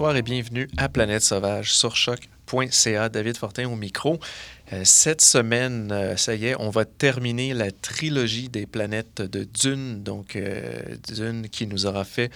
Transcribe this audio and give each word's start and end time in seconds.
bonsoir 0.00 0.16
et 0.16 0.22
bienvenue 0.22 0.66
à 0.78 0.88
Planète 0.88 1.20
Sauvage 1.20 1.74
sur 1.74 1.94
choc.ca. 1.94 3.10
David 3.10 3.36
Fortin 3.36 3.68
au 3.68 3.76
micro. 3.76 4.18
Euh, 4.72 4.82
cette 4.84 5.20
semaine, 5.20 5.90
euh, 5.90 6.16
ça 6.16 6.34
y 6.34 6.46
est, 6.46 6.54
on 6.58 6.70
va 6.70 6.84
terminer 6.84 7.54
la 7.54 7.70
trilogie 7.70 8.48
des 8.48 8.66
planètes 8.66 9.20
de 9.20 9.44
Dune, 9.44 10.02
donc 10.02 10.36
euh, 10.36 10.80
Dune 11.08 11.48
qui 11.48 11.66
nous 11.66 11.86
aura 11.86 12.04
fait 12.04 12.30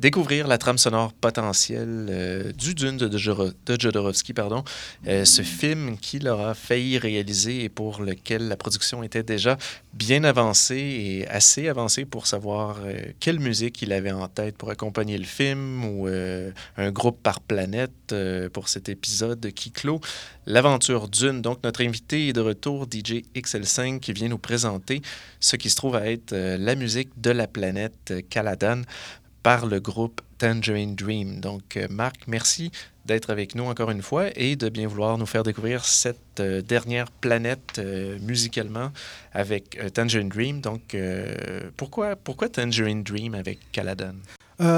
découvrir 0.00 0.46
la 0.46 0.58
trame 0.58 0.78
sonore 0.78 1.12
potentielle 1.12 2.52
du 2.56 2.74
Dune 2.74 2.96
de, 2.96 3.08
de 3.08 4.32
pardon, 4.32 4.64
ce 5.06 5.42
film 5.42 5.96
qu'il 5.98 6.28
aura 6.28 6.54
failli 6.54 6.98
réaliser 6.98 7.64
et 7.64 7.68
pour 7.68 8.02
lequel 8.02 8.48
la 8.48 8.56
production 8.56 9.02
était 9.02 9.22
déjà 9.22 9.56
bien 9.94 10.24
avancée 10.24 10.76
et 10.76 11.28
assez 11.28 11.68
avancée 11.68 12.04
pour 12.04 12.26
savoir 12.26 12.78
quelle 13.20 13.40
musique 13.40 13.82
il 13.82 13.92
avait 13.92 14.12
en 14.12 14.28
tête 14.28 14.56
pour 14.56 14.70
accompagner 14.70 15.18
le 15.18 15.24
film 15.24 15.84
ou 15.84 16.06
un 16.06 16.90
groupe 16.90 17.22
par 17.22 17.40
planète 17.40 17.92
pour 18.52 18.68
cet 18.68 18.88
épisode 18.88 19.52
qui 19.52 19.70
clôt 19.70 20.00
l'aventure 20.46 21.08
Dune. 21.08 21.42
Donc, 21.42 21.62
notre 21.64 21.84
invité 21.84 22.28
est 22.28 22.32
de 22.32 22.40
retour, 22.40 22.84
DJ 22.84 23.22
XL5, 23.34 24.00
qui 24.00 24.12
vient 24.12 24.28
nous 24.28 24.38
présenter 24.38 25.02
ce 25.40 25.56
qui 25.56 25.70
se 25.70 25.76
trouve 25.76 25.96
à 25.96 26.06
être 26.10 26.32
euh, 26.32 26.56
la 26.58 26.74
musique 26.74 27.20
de 27.20 27.30
la 27.30 27.46
planète 27.46 28.14
Caladan 28.30 28.82
par 29.42 29.66
le 29.66 29.80
groupe 29.80 30.20
Tangerine 30.38 30.94
Dream. 30.94 31.40
Donc, 31.40 31.76
euh, 31.76 31.86
Marc, 31.90 32.26
merci 32.26 32.70
d'être 33.04 33.30
avec 33.30 33.56
nous 33.56 33.64
encore 33.64 33.90
une 33.90 34.02
fois 34.02 34.26
et 34.36 34.54
de 34.54 34.68
bien 34.68 34.86
vouloir 34.86 35.18
nous 35.18 35.26
faire 35.26 35.42
découvrir 35.42 35.84
cette 35.84 36.40
euh, 36.40 36.62
dernière 36.62 37.10
planète 37.10 37.80
musicalement 38.20 38.90
avec 39.32 39.78
Tangerine 39.94 40.28
Dream. 40.28 40.60
Donc, 40.60 40.96
pourquoi, 41.76 42.16
pourquoi 42.16 42.48
Tangerine 42.48 43.02
Dream 43.02 43.34
avec 43.34 43.58
Caladan? 43.72 44.14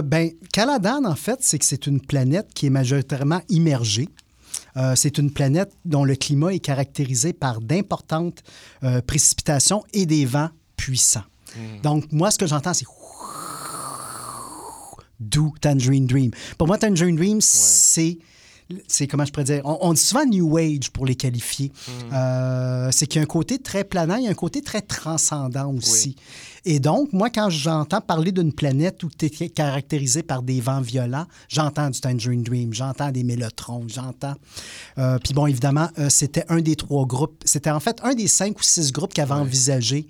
Ben, 0.02 0.30
Caladan, 0.52 1.04
en 1.04 1.14
fait, 1.14 1.38
c'est 1.40 1.58
que 1.58 1.64
c'est 1.64 1.86
une 1.86 2.00
planète 2.00 2.48
qui 2.54 2.66
est 2.66 2.70
majoritairement 2.70 3.40
immergée. 3.48 4.08
Euh, 4.76 4.94
c'est 4.96 5.18
une 5.18 5.30
planète 5.30 5.72
dont 5.84 6.04
le 6.04 6.16
climat 6.16 6.52
est 6.52 6.60
caractérisé 6.60 7.32
par 7.32 7.60
d'importantes 7.60 8.42
euh, 8.82 9.00
précipitations 9.02 9.84
et 9.92 10.06
des 10.06 10.24
vents 10.26 10.50
puissants. 10.76 11.24
Hmm. 11.56 11.80
Donc, 11.82 12.12
moi, 12.12 12.30
ce 12.30 12.38
que 12.38 12.46
j'entends, 12.46 12.74
c'est 12.74 12.86
d'où 15.20 15.54
Tangerine 15.60 16.06
Dream. 16.06 16.30
Pour 16.58 16.66
moi, 16.66 16.76
Tangerine 16.76 17.16
Dream, 17.16 17.40
c'est 17.40 18.18
c'est 18.86 19.06
comment 19.06 19.24
je 19.24 19.32
pourrais 19.32 19.44
dire, 19.44 19.62
on, 19.64 19.92
dit 19.92 20.00
souvent 20.00 20.24
New 20.24 20.56
Age 20.56 20.90
pour 20.90 21.06
les 21.06 21.14
qualifier. 21.14 21.70
Hmm. 21.86 22.14
Euh, 22.14 22.88
c'est 22.92 23.06
qu'il 23.06 23.18
y 23.18 23.20
a 23.20 23.22
un 23.22 23.26
côté 23.26 23.58
très 23.58 23.84
planant, 23.84 24.16
il 24.16 24.24
y 24.24 24.28
a 24.28 24.30
un 24.30 24.34
côté 24.34 24.62
très 24.62 24.80
transcendant 24.80 25.72
aussi. 25.74 26.16
Et 26.64 26.80
donc, 26.80 27.12
moi, 27.12 27.28
quand 27.28 27.50
j'entends 27.50 28.00
parler 28.00 28.32
d'une 28.32 28.52
planète 28.52 29.02
où 29.02 29.10
tu 29.10 29.26
es 29.26 29.48
caractérisé 29.50 30.22
par 30.22 30.42
des 30.42 30.62
vents 30.62 30.80
violents, 30.80 31.26
j'entends 31.48 31.90
du 31.90 32.00
Tangerine 32.00 32.42
Dream, 32.42 32.72
j'entends 32.72 33.10
des 33.10 33.22
mélotrons, 33.22 33.84
j'entends. 33.86 34.34
Euh, 34.96 35.18
puis 35.22 35.34
bon, 35.34 35.46
évidemment, 35.46 35.88
euh, 35.98 36.08
c'était 36.08 36.44
un 36.48 36.60
des 36.60 36.76
trois 36.76 37.04
groupes. 37.04 37.42
C'était 37.44 37.70
en 37.70 37.80
fait 37.80 38.00
un 38.02 38.14
des 38.14 38.28
cinq 38.28 38.58
ou 38.58 38.62
six 38.62 38.92
groupes 38.92 39.12
qui 39.12 39.20
avaient 39.20 39.32
envisagé 39.32 40.08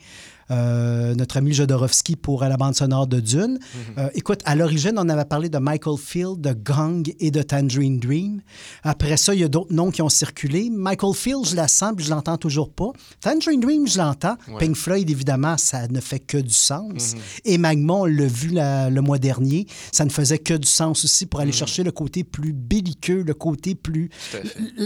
euh, 0.50 1.14
notre 1.14 1.36
ami 1.36 1.52
Jodorowsky 1.52 2.16
pour 2.16 2.42
la 2.42 2.56
bande 2.56 2.74
sonore 2.74 3.06
de 3.06 3.20
Dune. 3.20 3.58
Mhm. 3.58 3.58
Euh, 3.98 4.08
écoute, 4.14 4.40
à 4.44 4.54
l'origine, 4.54 4.94
on 4.96 5.08
avait 5.08 5.24
parlé 5.24 5.48
de 5.48 5.58
Michael 5.58 5.98
Field, 5.98 6.40
de 6.40 6.52
Gang 6.52 7.12
et 7.20 7.30
de 7.30 7.42
Tangerine 7.42 7.98
Dream. 7.98 8.42
Après 8.82 9.16
ça, 9.16 9.34
il 9.34 9.40
y 9.40 9.44
a 9.44 9.48
d'autres 9.48 9.72
noms 9.72 9.90
qui 9.90 10.02
ont 10.02 10.08
circulé. 10.08 10.70
Michael 10.70 11.14
Field, 11.14 11.46
je 11.46 11.56
la 11.56 11.68
sens, 11.68 11.94
je 11.98 12.10
l'entends 12.10 12.36
toujours 12.36 12.70
pas. 12.70 12.90
Tangerine 13.20 13.60
Dream, 13.60 13.86
je 13.86 13.98
l'entends. 13.98 14.36
Pink 14.58 14.76
Floyd, 14.76 15.08
évidemment, 15.10 15.56
ça 15.56 15.88
ne 15.88 16.00
fait 16.00 16.20
que 16.20 16.38
du 16.38 16.54
sens. 16.54 17.14
Mhm. 17.14 17.20
Et 17.44 17.58
Magma, 17.58 17.92
on 17.94 18.04
l'a 18.04 18.26
vu 18.26 18.50
le 18.54 19.00
mois 19.00 19.18
dernier, 19.18 19.66
ça 19.92 20.04
ne 20.04 20.10
faisait 20.10 20.38
que 20.38 20.54
du 20.54 20.68
sens 20.68 21.04
aussi 21.04 21.26
pour 21.26 21.40
aller 21.40 21.50
mhm. 21.50 21.56
chercher 21.56 21.82
le 21.82 21.92
côté 21.92 22.24
plus 22.24 22.52
belliqueux, 22.52 23.22
le 23.22 23.34
côté 23.34 23.74
plus... 23.74 24.10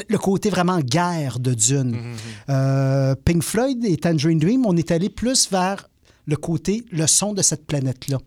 Le, 0.08 0.18
côté 0.18 0.50
vraiment 0.50 0.80
guerre 0.80 1.38
de 1.38 1.54
Dune. 1.54 1.96
Euh, 2.48 3.14
Pink 3.24 3.42
Floyd 3.42 3.84
et 3.84 3.96
Tangerine 3.96 4.38
Dream, 4.38 4.66
on 4.66 4.76
est 4.76 4.90
allé 4.90 5.08
plus 5.08 5.47
vers 5.50 5.88
le 6.26 6.36
côté, 6.36 6.84
le 6.92 7.06
son 7.06 7.32
de 7.32 7.40
cette 7.40 7.66
planète-là. 7.66 8.18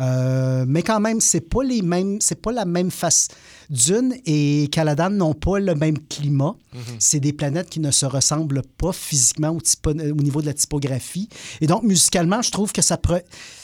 Euh, 0.00 0.64
mais 0.66 0.82
quand 0.82 0.98
même, 0.98 1.20
c'est 1.20 1.40
pas 1.40 1.62
les 1.62 1.80
mêmes, 1.80 2.20
c'est 2.20 2.42
pas 2.42 2.50
la 2.50 2.64
même 2.64 2.90
face. 2.90 3.28
Dune 3.70 4.14
et 4.26 4.68
Caladan 4.70 5.10
n'ont 5.10 5.34
pas 5.34 5.58
le 5.58 5.74
même 5.74 5.98
climat. 5.98 6.54
Mhm. 6.74 6.80
C'est 6.98 7.20
des 7.20 7.32
planètes 7.32 7.70
qui 7.70 7.80
ne 7.80 7.90
se 7.90 8.06
ressemblent 8.06 8.62
pas 8.78 8.92
physiquement 8.92 9.50
au, 9.50 9.60
au, 9.88 10.22
niveau 10.22 10.40
de 10.40 10.46
la 10.46 10.54
typographie. 10.54 11.28
Et 11.60 11.66
donc, 11.66 11.82
musicalement, 11.82 12.42
je 12.42 12.50
trouve 12.50 12.72
que 12.72 12.82
ça. 12.82 12.98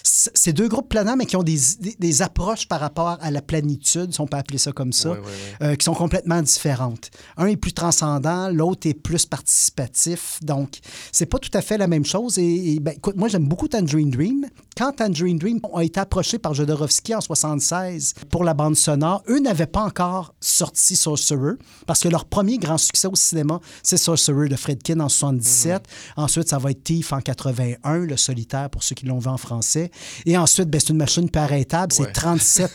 C'est 0.02 0.52
deux 0.52 0.68
groupes 0.68 0.88
planants, 0.88 1.16
mais 1.16 1.26
qui 1.26 1.36
ont 1.36 1.42
des, 1.42 1.58
des, 1.98 2.22
approches 2.22 2.66
par 2.66 2.80
rapport 2.80 3.18
à 3.20 3.30
la 3.30 3.40
planitude, 3.40 4.12
si 4.12 4.20
on 4.20 4.26
peut 4.26 4.36
appeler 4.36 4.58
ça 4.58 4.72
comme 4.72 4.92
ça, 4.92 5.16
euh, 5.62 5.74
qui 5.74 5.84
sont 5.84 5.94
complètement 5.94 6.42
différentes. 6.42 7.10
Un 7.36 7.46
est 7.46 7.56
plus 7.56 7.72
transcendant, 7.72 8.48
l'autre 8.48 8.86
est 8.88 8.94
plus 8.94 9.26
participatif. 9.26 10.38
Donc, 10.42 10.78
c'est 11.12 11.26
pas 11.26 11.38
tout 11.38 11.50
à 11.54 11.62
fait 11.62 11.78
la 11.78 11.86
même 11.86 12.04
chose. 12.04 12.38
Et, 12.38 12.78
ben, 12.80 12.94
écoute, 12.96 13.16
moi, 13.16 13.28
j'aime 13.28 13.46
beaucoup 13.46 13.68
Tangerine 13.68 14.10
Dream. 14.10 14.46
Quand 14.76 14.92
Tangerine 14.92 15.38
Dream 15.38 15.60
a 15.74 15.84
été 15.84 16.00
approché 16.00 16.38
par 16.38 16.54
Jodorowsky 16.54 17.14
en 17.14 17.20
76 17.20 18.14
pour 18.30 18.44
la 18.44 18.54
bande 18.54 18.76
sonore, 18.76 19.22
eux 19.28 19.38
n'avaient 19.38 19.66
pas 19.66 19.82
encore 19.92 20.34
sorti 20.40 20.96
Sorcerer, 20.96 21.54
parce 21.86 22.00
que 22.00 22.08
leur 22.08 22.24
premier 22.24 22.56
grand 22.56 22.78
succès 22.78 23.08
au 23.08 23.14
cinéma, 23.14 23.60
c'est 23.82 23.98
Sorcerer 23.98 24.48
de 24.48 24.56
Fredkin 24.56 25.00
en 25.00 25.10
77. 25.10 25.82
Mhm. 26.16 26.24
Ensuite, 26.24 26.48
ça 26.48 26.58
va 26.58 26.70
être 26.70 26.82
Thief 26.82 27.12
en 27.12 27.20
81, 27.20 27.98
Le 27.98 28.16
Solitaire 28.16 28.70
pour 28.70 28.82
ceux 28.82 28.94
qui 28.94 29.04
l'ont 29.06 29.18
vu 29.18 29.28
en 29.28 29.36
français. 29.36 29.90
Et 30.24 30.38
ensuite, 30.38 30.70
ben, 30.70 30.80
c'est 30.80 30.90
une 30.90 30.96
machine 30.96 31.28
peu 31.28 31.40
arrêtable. 31.40 31.92
C'est 31.92 32.12
37, 32.12 32.72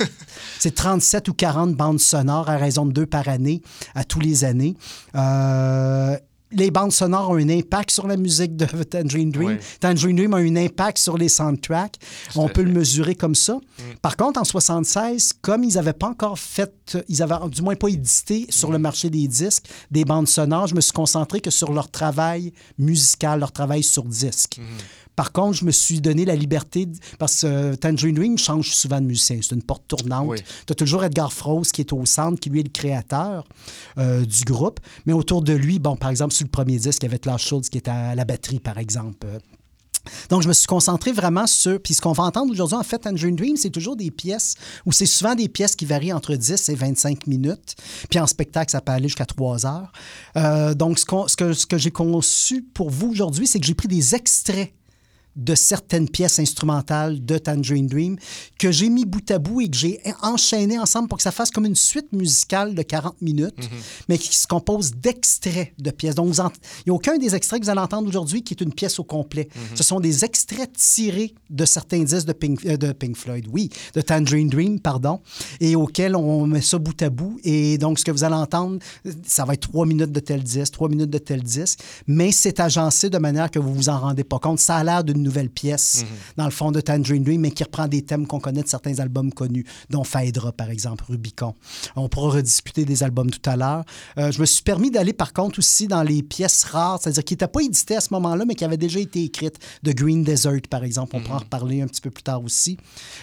37 0.75 1.27
ou 1.29 1.33
40 1.33 1.75
bandes 1.75 1.99
sonores 1.99 2.49
à 2.49 2.57
raison 2.57 2.85
de 2.85 2.91
deux 2.91 3.07
par 3.07 3.27
année, 3.27 3.61
à 3.95 4.03
tous 4.03 4.19
les 4.19 4.43
années. 4.43 4.75
Euh, 5.15 6.17
les 6.51 6.71
bandes 6.71 6.91
sonores 6.91 7.29
ont 7.29 7.35
un 7.35 7.49
impact 7.49 7.91
sur 7.91 8.07
la 8.07 8.17
musique 8.17 8.55
de 8.55 8.65
Tangerine 8.83 9.31
Dream. 9.31 9.57
Tangerine 9.79 10.15
Dream 10.15 10.33
a 10.33 10.37
un 10.37 10.55
impact 10.55 10.97
sur 10.97 11.17
les 11.17 11.29
soundtracks. 11.29 11.97
On 12.35 12.47
peut 12.47 12.63
le 12.63 12.71
mesurer 12.71 13.15
comme 13.15 13.35
ça. 13.35 13.55
Mm. 13.55 13.81
Par 14.01 14.15
contre, 14.15 14.39
en 14.39 14.45
76, 14.45 15.33
comme 15.41 15.63
ils 15.63 15.75
n'avaient 15.75 15.93
pas 15.93 16.07
encore 16.07 16.39
fait, 16.39 16.97
ils 17.09 17.21
avaient 17.21 17.35
du 17.49 17.61
moins 17.61 17.75
pas 17.75 17.89
édité 17.89 18.47
sur 18.49 18.71
le 18.71 18.77
marché 18.77 19.09
des 19.09 19.27
disques 19.27 19.65
des 19.91 20.05
bandes 20.05 20.27
sonores, 20.27 20.67
je 20.67 20.75
me 20.75 20.81
suis 20.81 20.91
concentré 20.91 21.41
que 21.41 21.49
sur 21.49 21.71
leur 21.71 21.89
travail 21.89 22.53
musical, 22.77 23.39
leur 23.39 23.51
travail 23.51 23.83
sur 23.83 24.03
disque. 24.03 24.57
Mm. 24.57 24.63
Par 25.17 25.31
contre, 25.31 25.57
je 25.57 25.65
me 25.65 25.71
suis 25.71 25.99
donné 25.99 26.25
la 26.25 26.35
liberté, 26.35 26.87
parce 27.17 27.41
que 27.41 27.47
euh, 27.47 27.75
Tangerine 27.75 28.13
Dream 28.13 28.37
change 28.37 28.69
souvent 28.69 29.01
de 29.01 29.07
musicien. 29.07 29.39
C'est 29.41 29.55
une 29.55 29.63
porte 29.63 29.83
tournante. 29.87 30.35
Tu 30.67 30.71
as 30.71 30.75
toujours 30.75 31.03
Edgar 31.03 31.33
Froese 31.33 31.71
qui 31.71 31.81
est 31.81 31.91
au 31.91 32.05
centre, 32.05 32.39
qui 32.39 32.51
lui 32.51 32.59
est 32.59 32.63
le 32.63 32.69
créateur 32.69 33.43
euh, 33.97 34.23
du 34.23 34.43
groupe. 34.43 34.79
Mais 35.07 35.13
autour 35.13 35.41
de 35.41 35.53
lui, 35.53 35.79
bon, 35.79 35.95
par 35.95 36.11
exemple, 36.11 36.35
sur 36.35 36.45
le 36.45 36.51
premier 36.51 36.77
disque, 36.77 37.01
il 37.01 37.07
y 37.07 37.09
avait 37.09 37.17
Klaus 37.17 37.41
Schultz 37.41 37.69
qui 37.69 37.79
était 37.79 37.89
à 37.89 38.13
la 38.13 38.25
batterie, 38.25 38.59
par 38.59 38.77
exemple. 38.77 39.25
Donc, 40.29 40.43
je 40.43 40.47
me 40.47 40.53
suis 40.53 40.67
concentré 40.67 41.11
vraiment 41.11 41.47
sur. 41.47 41.81
Puis, 41.81 41.95
ce 41.95 42.01
qu'on 42.01 42.11
va 42.11 42.23
entendre 42.23 42.51
aujourd'hui, 42.51 42.77
en 42.77 42.83
fait, 42.83 42.99
Tangerine 42.99 43.35
Dream, 43.35 43.57
c'est 43.57 43.71
toujours 43.71 43.95
des 43.95 44.11
pièces 44.11 44.53
où 44.85 44.91
c'est 44.91 45.07
souvent 45.07 45.33
des 45.33 45.49
pièces 45.49 45.75
qui 45.75 45.85
varient 45.85 46.13
entre 46.13 46.35
10 46.35 46.69
et 46.69 46.75
25 46.75 47.25
minutes. 47.25 47.75
Puis, 48.11 48.19
en 48.19 48.27
spectacle, 48.27 48.71
ça 48.71 48.81
peut 48.81 48.91
aller 48.91 49.07
jusqu'à 49.07 49.25
3 49.25 49.65
heures. 49.65 49.91
Euh, 50.35 50.75
donc, 50.75 50.99
ce, 50.99 51.05
ce 51.27 51.35
que, 51.35 51.53
ce 51.53 51.65
que 51.65 51.79
j'ai 51.79 51.91
conçu 51.91 52.61
pour 52.61 52.91
vous 52.91 53.09
aujourd'hui, 53.09 53.47
c'est 53.47 53.59
que 53.59 53.65
j'ai 53.65 53.73
pris 53.73 53.87
des 53.87 54.13
extraits 54.13 54.73
de 55.37 55.55
certaines 55.55 56.09
pièces 56.09 56.39
instrumentales 56.39 57.23
de 57.23 57.37
Tangerine 57.37 57.87
Dream 57.87 58.17
que 58.57 58.71
j'ai 58.71 58.89
mis 58.89 59.05
bout 59.05 59.29
à 59.31 59.37
bout 59.37 59.61
et 59.61 59.69
que 59.69 59.77
j'ai 59.77 60.01
enchaîné 60.21 60.79
ensemble 60.79 61.07
pour 61.07 61.17
que 61.17 61.23
ça 61.23 61.31
fasse 61.31 61.51
comme 61.51 61.65
une 61.65 61.75
suite 61.75 62.11
musicale 62.11 62.73
de 62.73 62.81
40 62.81 63.21
minutes, 63.21 63.57
mhm. 63.57 63.79
mais 64.09 64.17
qui 64.17 64.35
se 64.35 64.47
compose 64.47 64.91
d'extraits 64.95 65.73
de 65.77 65.91
pièces. 65.91 66.15
Donc, 66.15 66.33
il 66.33 66.41
n'y 66.87 66.91
a 66.91 66.93
aucun 66.93 67.17
des 67.17 67.35
extraits 67.35 67.59
que 67.59 67.65
vous 67.65 67.69
allez 67.69 67.81
entendre 67.81 68.07
aujourd'hui 68.07 68.43
qui 68.43 68.53
est 68.53 68.61
une 68.61 68.73
pièce 68.73 68.99
au 68.99 69.03
complet. 69.03 69.47
Mhm. 69.55 69.77
Ce 69.77 69.83
sont 69.83 69.99
des 69.99 70.25
extraits 70.25 70.71
tirés 70.73 71.33
de 71.49 71.65
certains 71.65 72.03
disques 72.03 72.27
de 72.27 72.33
Pink, 72.33 72.65
euh, 72.65 72.77
de 72.77 72.91
Pink 72.91 73.15
Floyd, 73.15 73.45
oui, 73.51 73.69
de 73.93 74.01
Tangerine 74.01 74.49
Dream, 74.49 74.79
pardon, 74.79 75.21
et 75.59 75.75
auxquels 75.75 76.15
on 76.15 76.47
met 76.47 76.61
ça 76.61 76.79
bout 76.79 76.99
à 77.01 77.09
bout. 77.09 77.39
Et 77.43 77.77
donc, 77.77 77.99
ce 77.99 78.05
que 78.05 78.11
vous 78.11 78.23
allez 78.23 78.35
entendre, 78.35 78.79
ça 79.25 79.45
va 79.45 79.53
être 79.53 79.69
trois 79.69 79.85
minutes 79.85 80.11
de 80.11 80.19
tel 80.19 80.41
disque, 80.41 80.73
trois 80.73 80.89
minutes 80.89 81.09
de 81.09 81.17
tel 81.17 81.43
disque, 81.43 81.79
mais 82.07 82.31
c'est 82.31 82.59
agencé 82.59 83.09
de 83.09 83.17
manière 83.17 83.51
que 83.51 83.59
vous 83.59 83.73
vous 83.73 83.89
en 83.89 83.99
rendez 83.99 84.23
pas 84.23 84.39
compte. 84.39 84.59
Ça 84.59 84.77
a 84.77 84.83
l'air 84.83 85.03
d'une 85.03 85.26
nouvelle 85.27 85.49
pièce, 85.49 86.03
mhm. 86.03 86.17
dans 86.37 86.45
le 86.45 86.51
fond 86.51 86.71
de 86.71 86.81
Tangerine 86.81 87.23
Dream, 87.23 87.41
mais 87.41 87.51
qui 87.51 87.63
reprend 87.63 87.87
des 87.87 88.01
thèmes 88.01 88.25
qu'on 88.25 88.39
connaît 88.39 88.63
de 88.63 88.67
certains 88.67 88.99
albums 88.99 89.31
connus, 89.31 89.65
dont 89.89 90.03
Phaedra, 90.03 90.51
par 90.51 90.69
exemple, 90.69 91.03
Rubicon. 91.07 91.53
On 91.95 92.09
pourra 92.09 92.35
rediscuter 92.35 92.85
des 92.85 93.03
albums 93.03 93.29
tout 93.29 93.49
à 93.49 93.55
l'heure. 93.55 93.83
Euh, 94.17 94.31
je 94.31 94.39
me 94.39 94.45
suis 94.45 94.63
permis 94.63 94.91
d'aller, 94.91 95.13
par 95.13 95.33
contre, 95.33 95.59
aussi 95.59 95.87
dans 95.87 96.03
les 96.03 96.23
pièces 96.23 96.63
rares, 96.63 96.99
c'est-à-dire 97.01 97.23
qui 97.23 97.33
n'étaient 97.33 97.47
pas 97.47 97.61
éditées 97.61 97.97
à 97.97 98.01
ce 98.01 98.13
moment-là, 98.13 98.45
mais 98.45 98.55
qui 98.55 98.65
avaient 98.65 98.77
déjà 98.77 98.99
été 98.99 99.23
écrites, 99.23 99.59
de 99.83 99.91
Green 99.91 100.23
Desert, 100.23 100.61
par 100.69 100.83
exemple. 100.83 101.15
On 101.15 101.21
pourra 101.21 101.35
en 101.35 101.37
mhm. 101.37 101.43
reparler 101.43 101.81
un 101.81 101.87
petit 101.87 102.01
peu 102.01 102.09
plus 102.09 102.23
tard 102.23 102.43
aussi. 102.43 102.77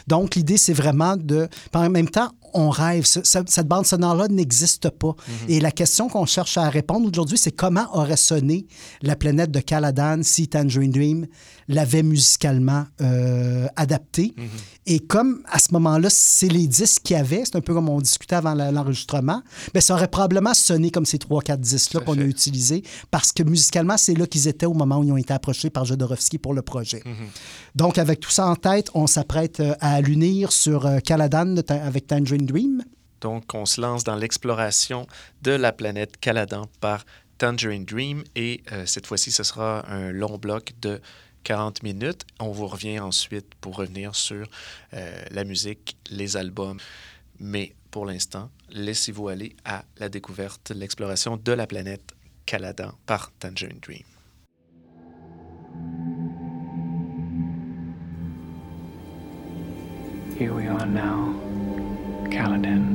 Donc, 0.06 0.34
l'idée, 0.34 0.56
c'est 0.56 0.72
vraiment 0.72 1.16
de... 1.16 1.48
En 1.72 1.90
même 1.90 2.08
temps, 2.08 2.30
on, 2.54 2.70
rêve. 2.70 3.04
cette 3.04 3.68
bande 3.68 3.86
sonore-là 3.86 4.28
n'existe 4.28 4.88
pas. 4.90 5.08
Mm-hmm. 5.08 5.50
Et 5.50 5.60
la 5.60 5.70
question 5.70 6.08
qu'on 6.08 6.26
cherche 6.26 6.56
à 6.56 6.68
répondre 6.68 7.08
aujourd'hui, 7.08 7.38
c'est 7.38 7.52
comment 7.52 7.86
aurait 7.92 8.16
sonné 8.16 8.66
la 9.02 9.16
planète 9.16 9.50
de 9.50 9.60
Caladan 9.60 10.22
si 10.22 10.48
Tangerine 10.48 10.92
Dream 10.92 11.26
l'avait 11.68 12.02
musicalement 12.02 12.84
euh, 13.00 13.66
adapté. 13.76 14.34
Mm-hmm. 14.36 14.83
Et 14.86 15.00
comme 15.00 15.42
à 15.46 15.58
ce 15.58 15.72
moment-là, 15.72 16.08
c'est 16.10 16.48
les 16.48 16.66
disques 16.66 17.02
qu'il 17.02 17.16
y 17.16 17.18
avait, 17.18 17.44
c'est 17.44 17.56
un 17.56 17.60
peu 17.60 17.72
comme 17.72 17.88
on 17.88 18.00
discutait 18.00 18.36
avant 18.36 18.54
l'enregistrement, 18.54 19.42
bien, 19.72 19.80
ça 19.80 19.94
aurait 19.94 20.08
probablement 20.08 20.52
sonné 20.52 20.90
comme 20.90 21.06
ces 21.06 21.18
trois, 21.18 21.40
quatre 21.40 21.60
disques-là 21.60 22.00
qu'on 22.00 22.18
a 22.18 22.24
utilisés, 22.24 22.82
parce 23.10 23.32
que 23.32 23.42
musicalement, 23.42 23.96
c'est 23.96 24.14
là 24.14 24.26
qu'ils 24.26 24.46
étaient 24.46 24.66
au 24.66 24.74
moment 24.74 24.98
où 24.98 25.04
ils 25.04 25.12
ont 25.12 25.16
été 25.16 25.32
approchés 25.32 25.70
par 25.70 25.84
Jodorowsky 25.84 26.38
pour 26.38 26.52
le 26.52 26.62
projet. 26.62 26.98
Mm-hmm. 26.98 27.76
Donc, 27.76 27.98
avec 27.98 28.20
tout 28.20 28.30
ça 28.30 28.46
en 28.46 28.56
tête, 28.56 28.90
on 28.94 29.06
s'apprête 29.06 29.60
euh, 29.60 29.74
à 29.80 30.00
l'unir 30.00 30.52
sur 30.52 30.86
euh, 30.86 30.98
Caladan 30.98 31.56
avec 31.68 32.06
Tangerine 32.06 32.46
Dream. 32.46 32.82
Donc, 33.20 33.54
on 33.54 33.64
se 33.64 33.80
lance 33.80 34.04
dans 34.04 34.16
l'exploration 34.16 35.06
de 35.42 35.52
la 35.52 35.72
planète 35.72 36.18
Caladan 36.20 36.66
par 36.80 37.06
Tangerine 37.38 37.84
Dream 37.84 38.22
et 38.36 38.62
cette 38.84 39.06
fois-ci, 39.06 39.32
ce 39.32 39.42
sera 39.42 39.90
un 39.90 40.12
long 40.12 40.38
bloc 40.38 40.72
de 40.82 41.00
40 41.44 41.82
minutes. 41.82 42.26
On 42.40 42.50
vous 42.50 42.66
revient 42.66 42.98
ensuite 42.98 43.54
pour 43.60 43.76
revenir 43.76 44.14
sur 44.14 44.48
euh, 44.94 45.24
la 45.30 45.44
musique, 45.44 45.96
les 46.10 46.36
albums. 46.36 46.78
Mais 47.38 47.74
pour 47.90 48.06
l'instant, 48.06 48.50
laissez-vous 48.70 49.28
aller 49.28 49.54
à 49.64 49.84
la 49.98 50.08
découverte, 50.08 50.72
l'exploration 50.74 51.36
de 51.36 51.52
la 51.52 51.66
planète 51.66 52.12
Caladan 52.46 52.92
par 53.06 53.30
Tangerine 53.38 53.78
Dream. 53.80 54.02
Here 60.36 60.52
we 60.52 60.66
are 60.66 60.86
now, 60.86 61.32
Caladan. 62.28 62.93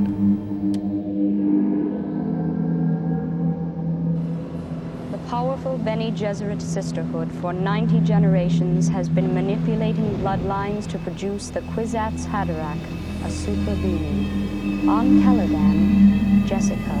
Powerful 5.30 5.78
Bene 5.78 6.10
Gesserit 6.10 6.60
sisterhood 6.60 7.30
for 7.40 7.52
90 7.52 8.00
generations 8.00 8.88
has 8.88 9.08
been 9.08 9.32
manipulating 9.32 10.10
bloodlines 10.16 10.88
to 10.88 10.98
produce 10.98 11.50
the 11.50 11.60
Kwisatz 11.70 12.26
Haderach, 12.26 13.24
a 13.24 13.30
super 13.30 13.76
being. 13.76 14.88
On 14.88 15.22
Caladan, 15.22 16.44
Jessica, 16.46 16.96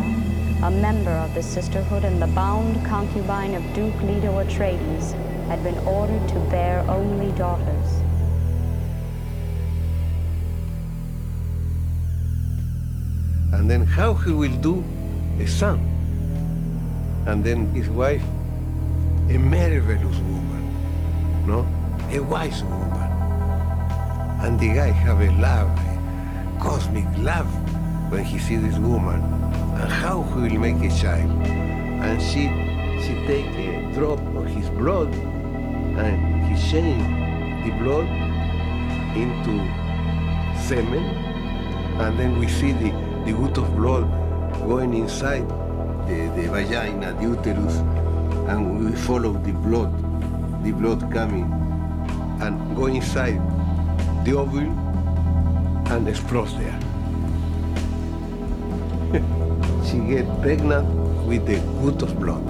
a 0.62 0.70
member 0.70 1.10
of 1.10 1.34
the 1.34 1.42
sisterhood 1.42 2.04
and 2.04 2.22
the 2.22 2.28
bound 2.28 2.76
concubine 2.86 3.56
of 3.56 3.64
Duke 3.74 4.00
Leto 4.02 4.38
Atreides, 4.44 5.10
had 5.48 5.60
been 5.64 5.78
ordered 5.78 6.28
to 6.28 6.38
bear 6.50 6.88
only 6.88 7.32
daughters. 7.32 7.88
And 13.52 13.68
then 13.68 13.84
how 13.84 14.14
he 14.14 14.30
will 14.30 14.56
do 14.58 14.84
a 15.40 15.48
son? 15.48 15.99
And 17.30 17.44
then 17.44 17.72
his 17.72 17.88
wife, 17.88 18.22
a 19.28 19.38
marvelous 19.38 20.18
woman, 20.30 20.62
no? 21.46 21.60
A 22.10 22.18
wise 22.18 22.64
woman. 22.64 23.10
And 24.42 24.58
the 24.58 24.74
guy 24.74 24.90
have 24.90 25.20
a 25.20 25.30
love, 25.40 25.70
a 25.78 26.58
cosmic 26.60 27.06
love 27.18 27.46
when 28.10 28.24
he 28.24 28.40
see 28.40 28.56
this 28.56 28.78
woman 28.78 29.20
and 29.78 29.92
how 29.92 30.22
he 30.22 30.40
will 30.40 30.58
make 30.58 30.82
a 30.82 30.92
child. 30.92 31.30
And 31.46 32.20
she, 32.20 32.50
she 33.04 33.14
take 33.28 33.46
a 33.46 33.92
drop 33.94 34.18
of 34.34 34.46
his 34.46 34.68
blood 34.70 35.14
and 35.14 36.16
he 36.48 36.54
change 36.68 37.06
the 37.64 37.70
blood 37.78 38.08
into 39.14 39.54
semen 40.66 41.04
and 42.02 42.18
then 42.18 42.40
we 42.40 42.48
see 42.48 42.72
the, 42.72 42.90
the 43.24 43.32
good 43.32 43.56
of 43.56 43.76
blood 43.76 44.10
going 44.66 44.94
inside 44.94 45.48
the, 46.10 46.42
the 46.42 46.48
vagina, 46.48 47.12
the 47.14 47.22
uterus, 47.22 47.76
and 48.50 48.84
we 48.84 48.96
follow 48.96 49.32
the 49.32 49.52
blood, 49.52 49.92
the 50.64 50.72
blood 50.72 51.00
coming, 51.12 51.46
and 52.42 52.76
go 52.76 52.86
inside 52.86 53.40
the 54.24 54.32
ovule 54.32 54.74
and 55.92 56.08
explodes 56.08 56.54
there. 56.58 56.78
she 59.86 59.98
get 59.98 60.26
pregnant 60.42 60.88
with 61.26 61.46
the 61.46 61.58
gut 61.80 62.02
of 62.02 62.18
blood. 62.18 62.49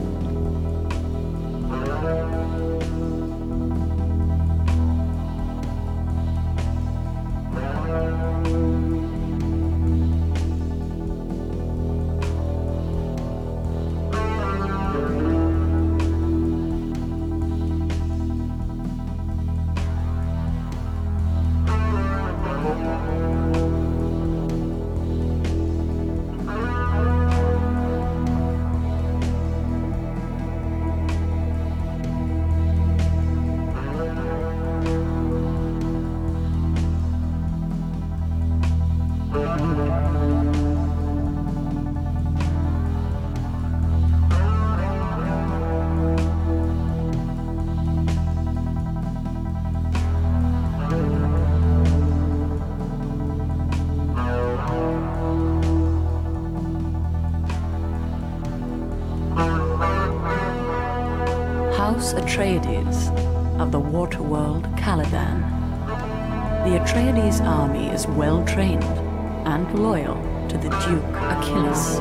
Atreides 62.30 63.10
of 63.60 63.72
the 63.72 63.80
water 63.80 64.22
world 64.22 64.62
Caladan. 64.76 65.40
The 66.62 66.78
Atreides 66.78 67.44
army 67.44 67.88
is 67.88 68.06
well 68.06 68.44
trained 68.44 68.84
and 68.84 69.76
loyal 69.76 70.14
to 70.48 70.56
the 70.56 70.68
Duke 70.68 71.16
Achilles. 71.16 71.98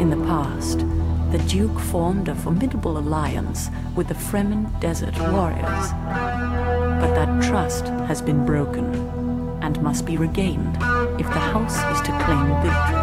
In 0.00 0.08
the 0.08 0.24
past, 0.24 0.78
the 1.32 1.44
Duke 1.46 1.78
formed 1.78 2.28
a 2.28 2.34
formidable 2.34 2.96
alliance 2.96 3.68
with 3.94 4.08
the 4.08 4.14
Fremen 4.14 4.80
desert 4.80 5.18
warriors. 5.30 5.92
But 7.02 7.12
that 7.14 7.42
trust 7.42 7.88
has 8.08 8.22
been 8.22 8.46
broken 8.46 8.86
and 9.60 9.82
must 9.82 10.06
be 10.06 10.16
regained 10.16 10.76
if 11.20 11.26
the 11.26 11.44
house 11.52 11.76
is 11.94 12.00
to 12.06 12.24
claim 12.24 12.46
victory. 12.62 12.99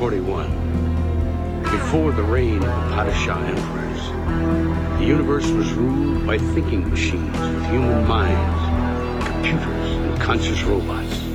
6041, 0.00 1.62
before 1.64 2.10
the 2.12 2.22
reign 2.22 2.56
of 2.56 2.62
the 2.62 2.68
Padishah 2.96 3.36
emperors, 3.50 4.98
the 4.98 5.04
universe 5.04 5.46
was 5.50 5.70
ruled 5.74 6.26
by 6.26 6.38
thinking 6.38 6.88
machines 6.88 7.38
with 7.38 7.66
human 7.66 8.08
minds, 8.08 9.26
computers, 9.26 9.66
and 9.66 10.18
conscious 10.18 10.62
robots. 10.62 11.29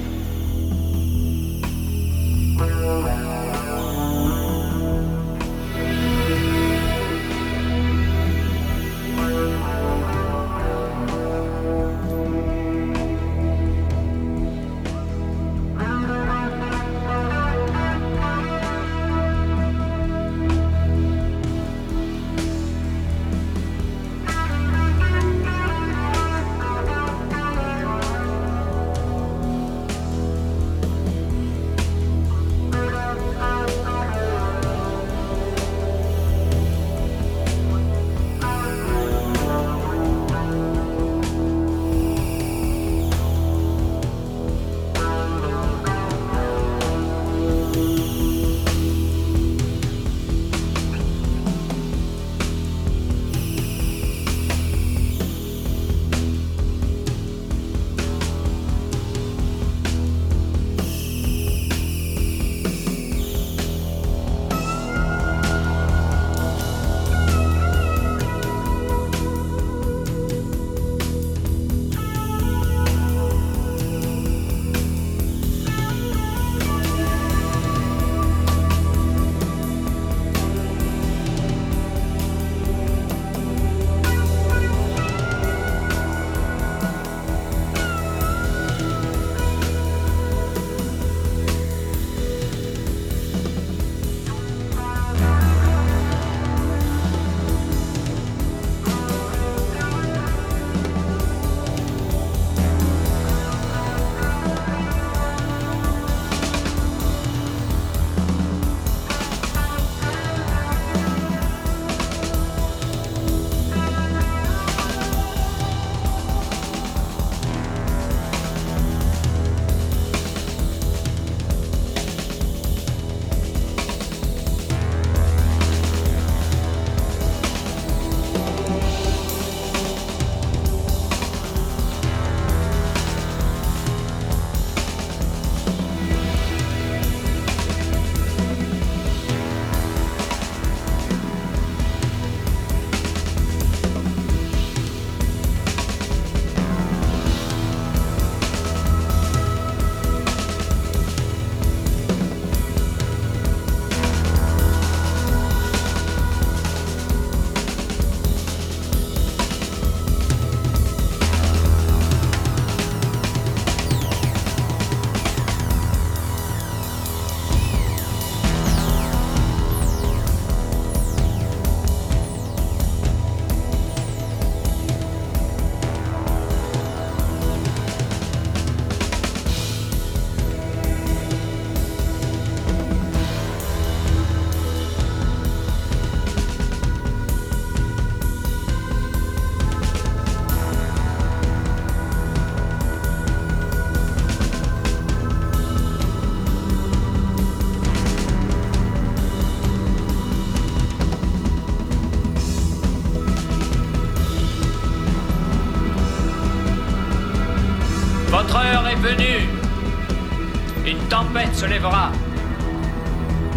Une 210.86 210.98
tempête 211.10 211.56
se 211.56 211.66
lèvera. 211.66 212.12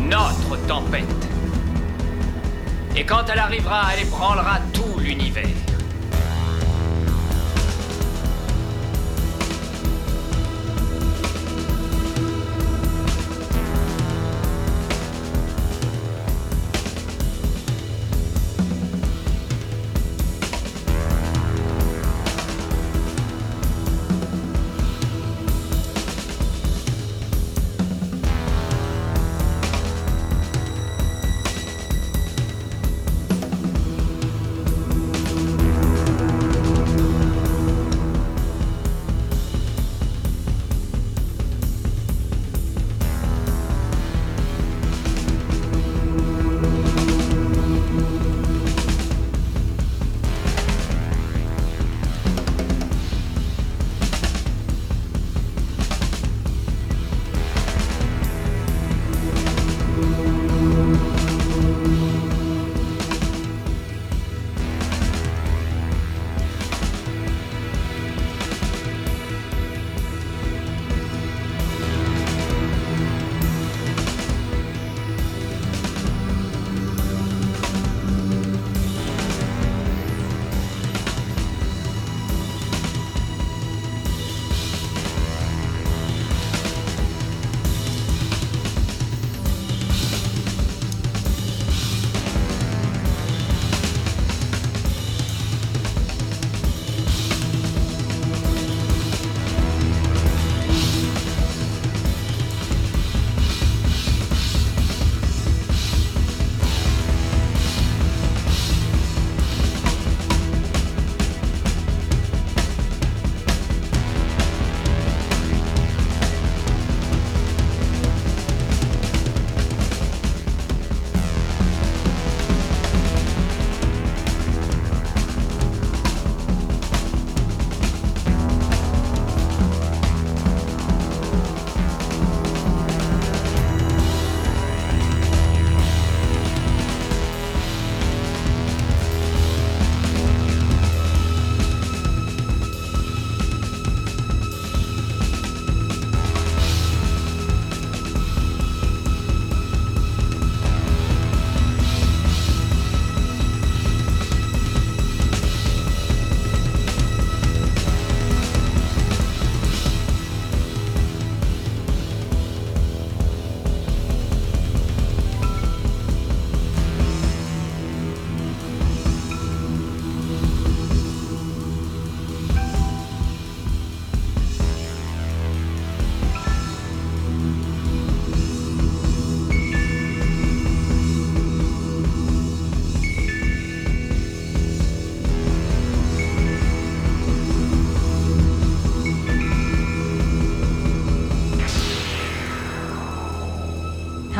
Notre 0.00 0.56
tempête. 0.66 1.04
Et 2.96 3.04
quand 3.04 3.24
elle 3.32 3.38
arrivera, 3.38 3.82
elle 3.92 4.06
ébranlera 4.06 4.58
tout 4.72 4.98
l'univers. 4.98 5.67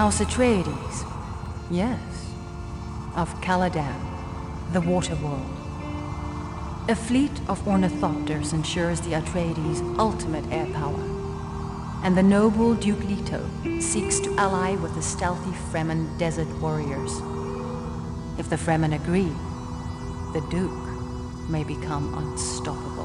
House 0.08 0.20
Atreides. 0.20 1.04
Yes. 1.70 2.00
Of 3.14 3.28
Caladan, 3.42 4.00
the 4.72 4.80
water 4.80 5.14
world. 5.16 5.44
A 6.88 6.94
fleet 6.94 7.38
of 7.46 7.60
ornithopters 7.66 8.54
ensures 8.54 9.02
the 9.02 9.10
Atreides' 9.10 9.82
ultimate 9.98 10.50
air 10.50 10.64
power. 10.72 11.04
And 12.02 12.16
the 12.16 12.22
noble 12.22 12.74
Duke 12.74 13.04
Leto 13.04 13.46
seeks 13.80 14.18
to 14.20 14.34
ally 14.36 14.76
with 14.76 14.94
the 14.94 15.02
stealthy 15.02 15.52
Fremen 15.70 16.16
desert 16.16 16.48
warriors. 16.58 17.12
If 18.38 18.48
the 18.48 18.56
Fremen 18.56 18.94
agree, 18.94 19.34
the 20.32 20.40
Duke 20.48 21.50
may 21.50 21.64
become 21.64 22.14
unstoppable. 22.14 22.97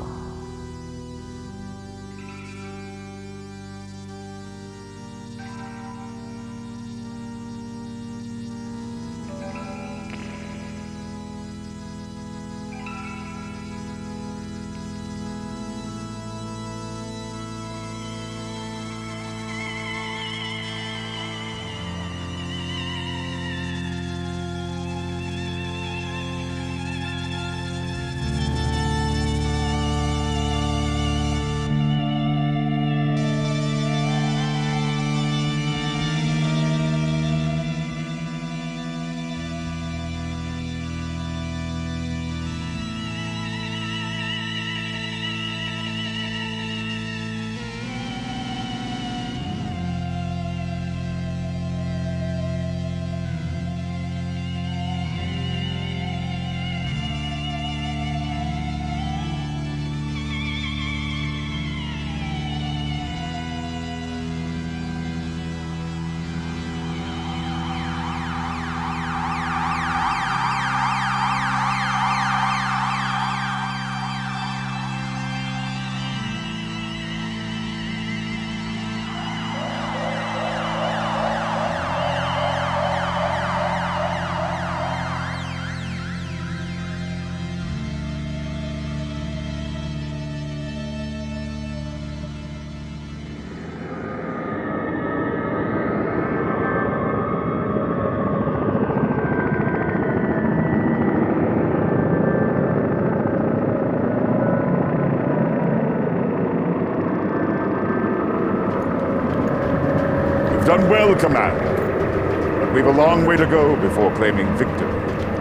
Commander. 111.24 112.60
But 112.60 112.74
we've 112.74 112.86
a 112.86 112.92
long 112.92 113.26
way 113.26 113.38
to 113.38 113.46
go 113.46 113.78
before 113.78 114.14
claiming 114.14 114.46
victory. 114.58 114.92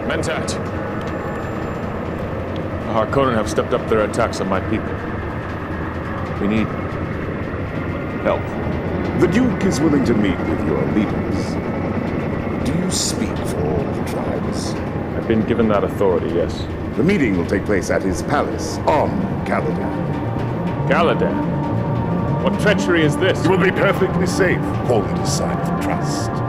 Mentat. 0.07 0.47
The 2.87 2.93
Harkonnen 2.93 3.35
have 3.35 3.49
stepped 3.49 3.73
up 3.73 3.89
their 3.89 4.05
attacks 4.05 4.39
on 4.39 4.47
my 4.47 4.61
people. 4.69 4.93
We 6.39 6.47
need 6.47 6.67
help. 8.23 8.41
The 9.19 9.27
Duke 9.27 9.65
is 9.65 9.81
willing 9.81 10.05
to 10.05 10.13
meet 10.13 10.39
with 10.47 10.65
your 10.65 10.81
leaders. 10.93 11.53
Do 12.65 12.73
you 12.79 12.89
speak 12.89 13.35
for 13.49 13.59
all 13.67 13.83
the 13.83 14.09
tribes? 14.09 14.73
I've 15.17 15.27
been 15.27 15.45
given 15.45 15.67
that 15.67 15.83
authority, 15.83 16.33
yes. 16.33 16.65
The 16.95 17.03
meeting 17.03 17.37
will 17.37 17.45
take 17.45 17.65
place 17.65 17.89
at 17.89 18.01
his 18.01 18.21
palace 18.23 18.77
on 18.87 19.09
Caladan. 19.45 20.87
Galadan? 20.87 21.52
What 22.43 22.59
treachery 22.59 23.05
is 23.05 23.15
this? 23.15 23.41
You 23.45 23.51
will 23.51 23.57
be 23.57 23.71
perfectly 23.71 24.27
safe, 24.27 24.59
holding 24.85 25.17
a 25.17 25.25
sign 25.25 25.57
of 25.57 25.81
trust. 25.81 26.42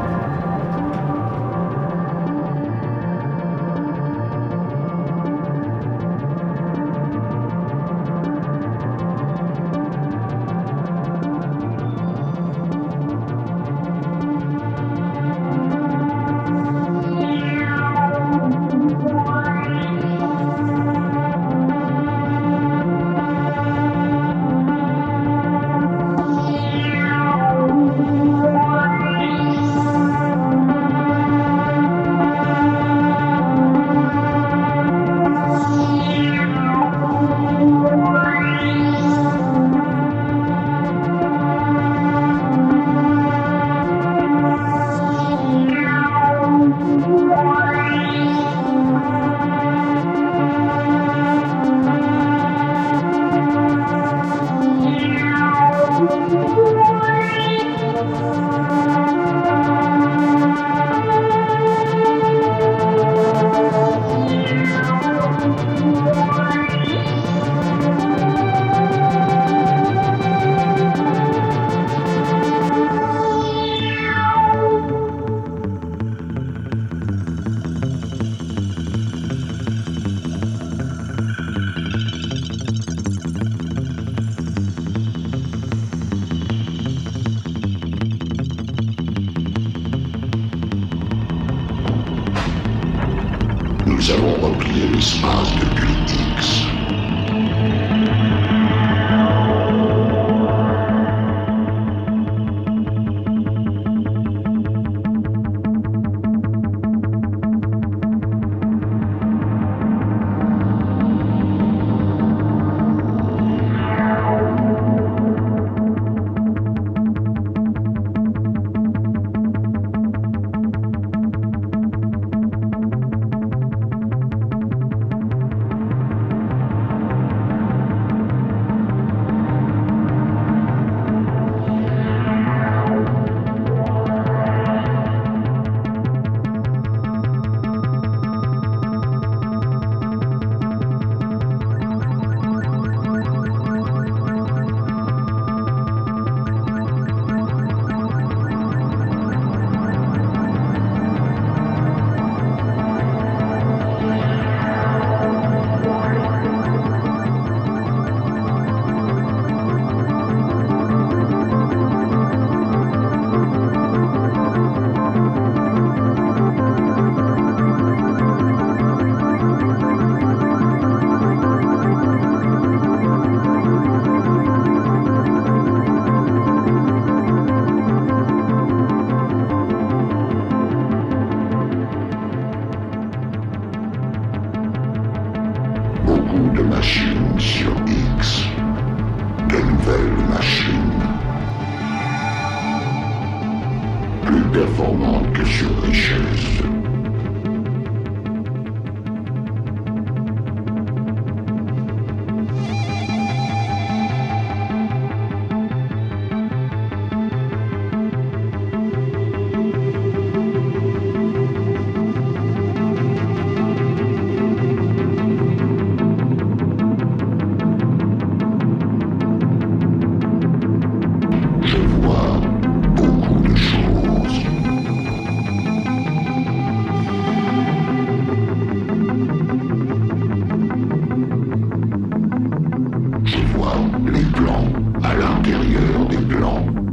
Intérieur 235.44 236.09
des 236.09 236.16
plans. 236.16 236.84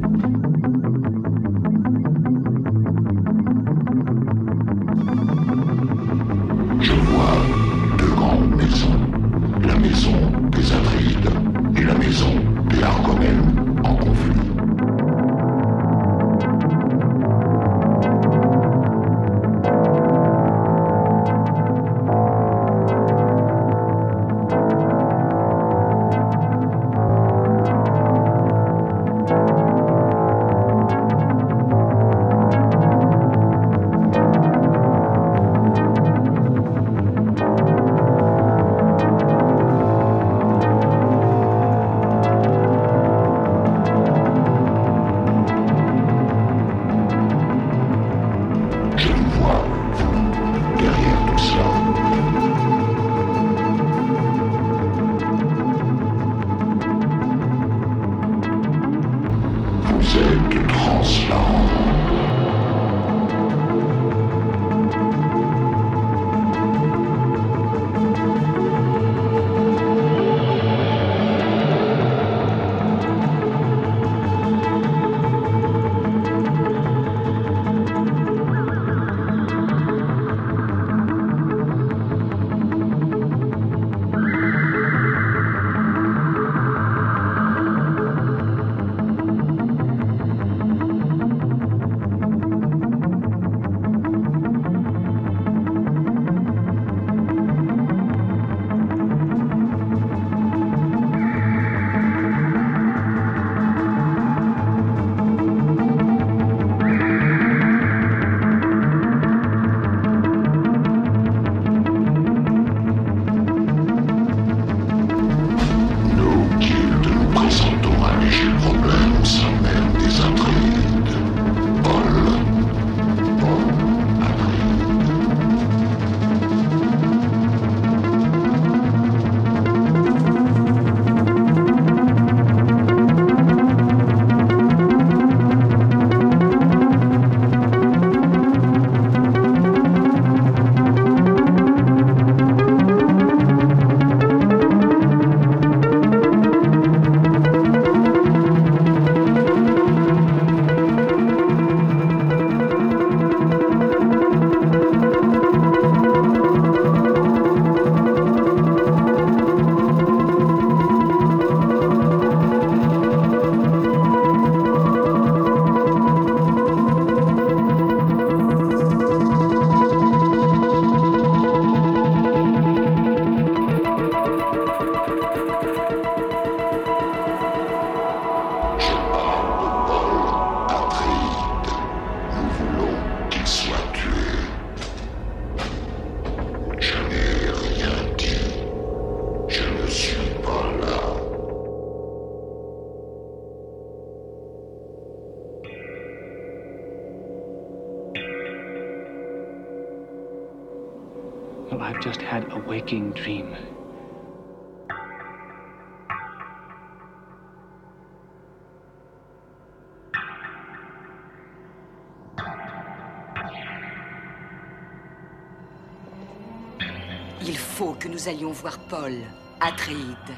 Il 217.52 217.58
faut 217.58 217.96
que 218.00 218.08
nous 218.08 218.30
allions 218.30 218.54
voir 218.54 218.80
Paul, 218.80 219.12
Atréide, 219.60 220.32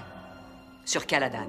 sur 0.83 1.05
Caladan. 1.05 1.45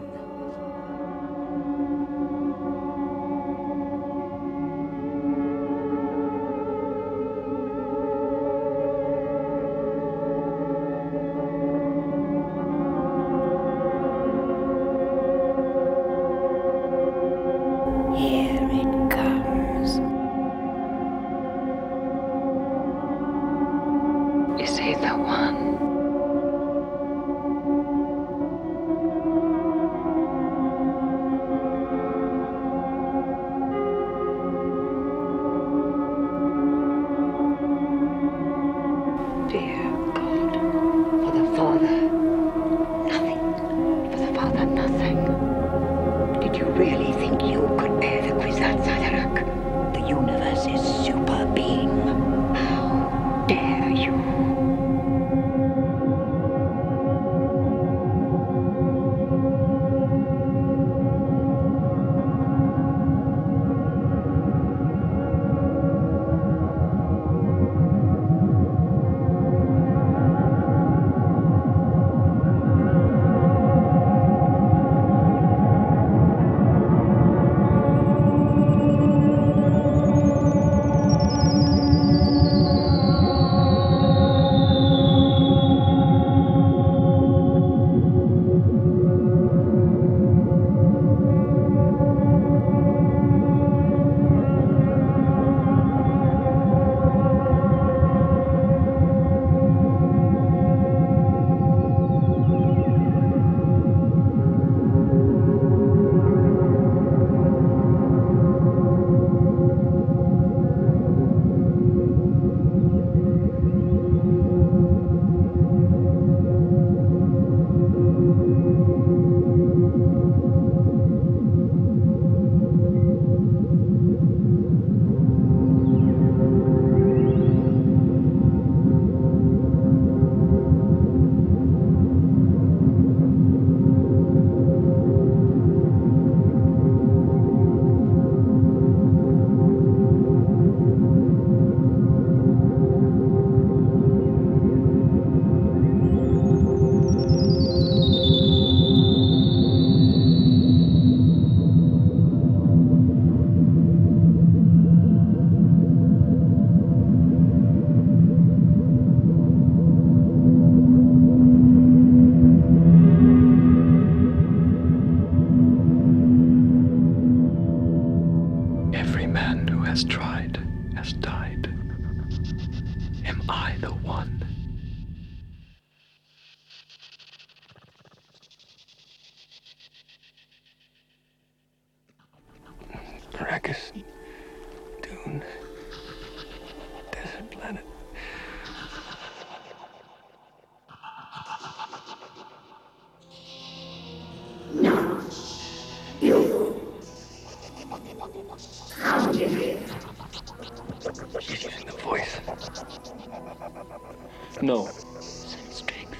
No. 204.65 204.87
Some 205.21 205.71
strength. 205.71 206.17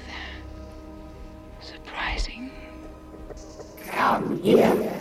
Surprising. 1.61 2.51
Come 3.87 4.39
here. 4.43 4.91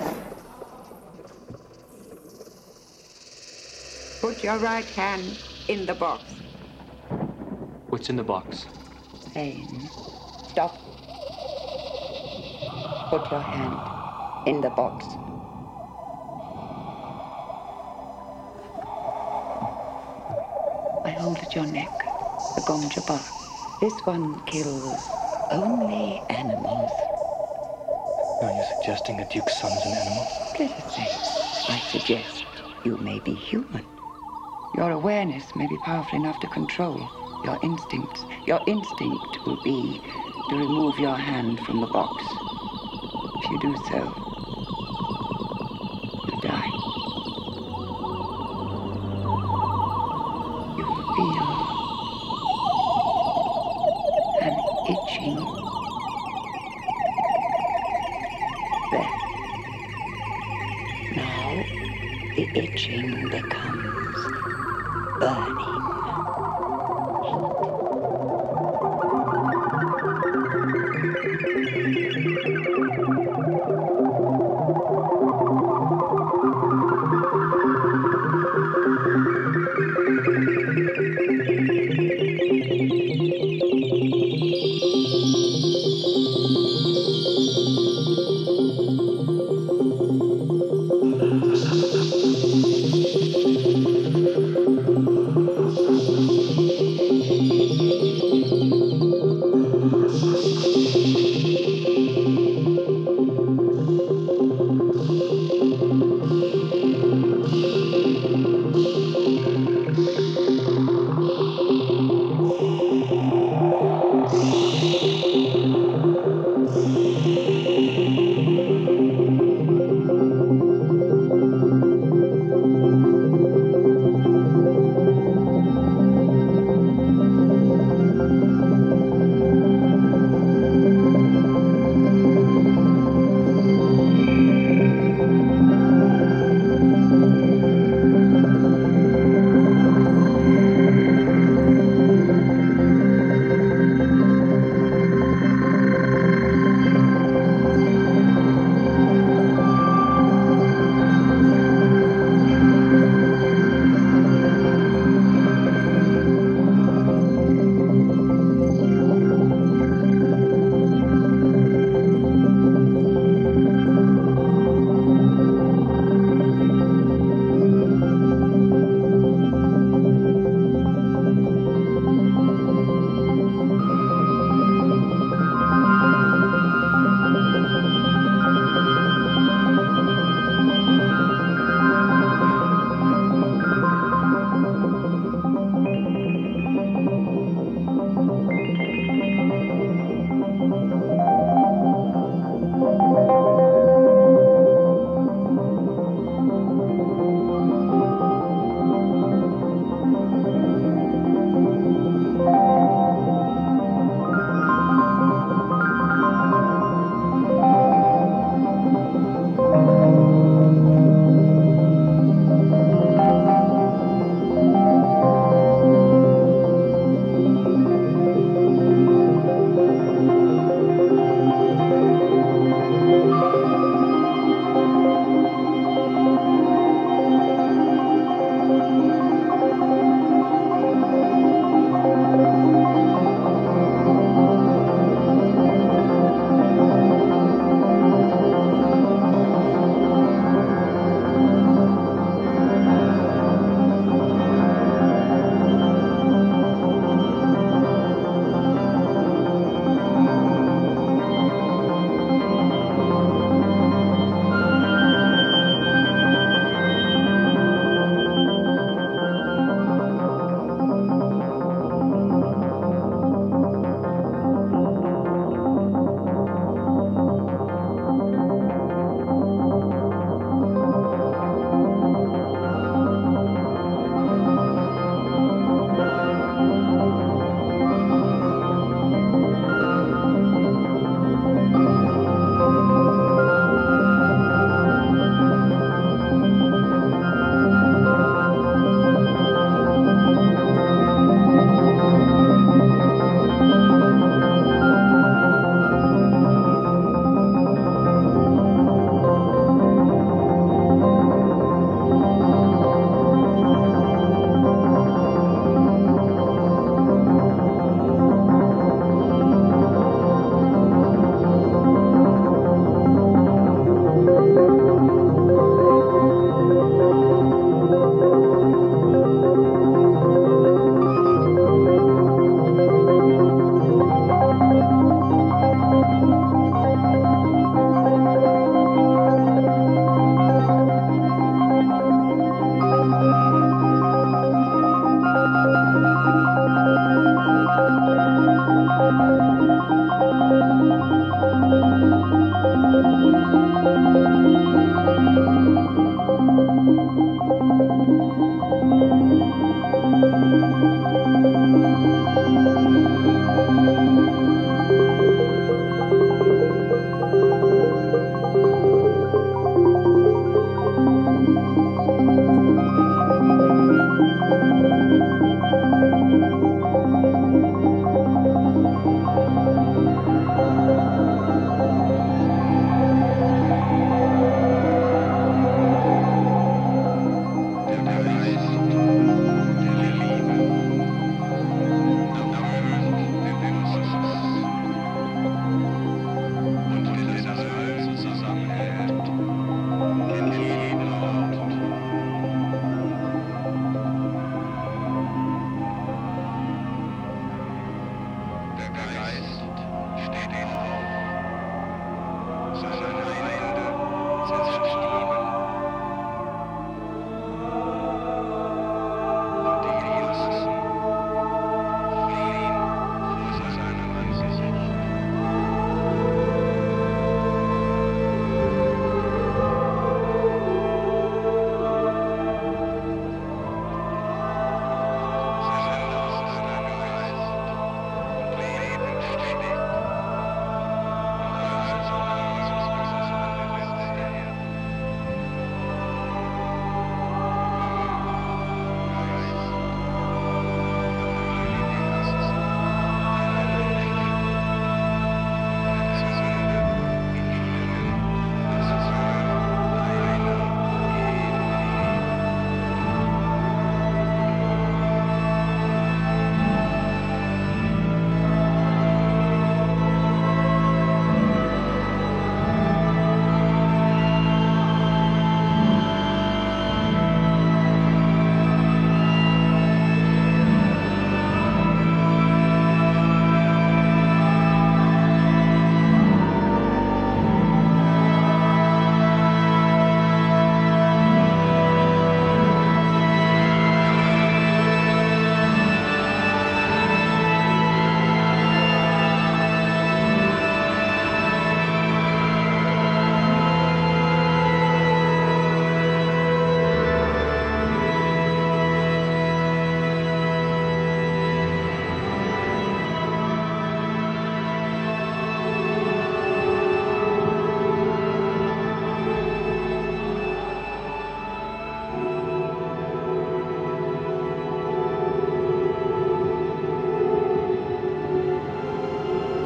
Put 4.23 4.43
your 4.43 4.57
right 4.57 4.87
hand 4.87 5.39
in 5.69 5.85
the 5.85 5.93
box. 5.93 6.25
What's 7.91 8.09
in 8.09 8.17
the 8.17 8.25
box? 8.25 8.65
Pain. 9.35 9.91
Stop. 10.49 10.79
Put 13.11 13.31
your 13.31 13.43
hand 13.43 14.49
in 14.49 14.63
the 14.63 14.71
box. 14.71 15.05
I 21.05 21.11
hold 21.11 21.37
at 21.41 21.55
your 21.55 21.67
neck 21.67 22.04
Jabbar. 22.65 23.27
This 23.81 24.07
one 24.07 24.41
kills 24.41 25.11
only 25.51 26.25
animals. 26.31 26.93
Are 28.41 28.53
you 28.53 28.63
suggesting 28.63 29.19
the 29.19 29.25
Duke's 29.27 29.57
son's 29.57 29.85
an 29.85 29.95
animal? 29.95 30.27
Say, 30.57 31.09
I 31.69 31.81
suggest 31.91 32.45
you 32.85 32.97
may 32.99 33.21
be 33.21 33.35
human. 33.35 33.85
Your 34.77 34.93
awareness 34.93 35.55
may 35.55 35.67
be 35.67 35.77
powerful 35.79 36.19
enough 36.19 36.41
to 36.41 36.49
control 36.49 36.99
your 37.45 37.59
instincts. 37.63 38.25
Your 38.47 38.61
instinct 38.67 39.39
will 39.47 39.63
be 39.63 40.01
to 40.51 40.57
remove 40.57 40.99
your 40.99 41.17
hand 41.17 41.61
from 41.61 41.81
the 41.81 41.87
box. 41.89 42.25
If 43.43 43.51
you 43.51 43.61
do 43.61 43.77
so, 43.91 44.24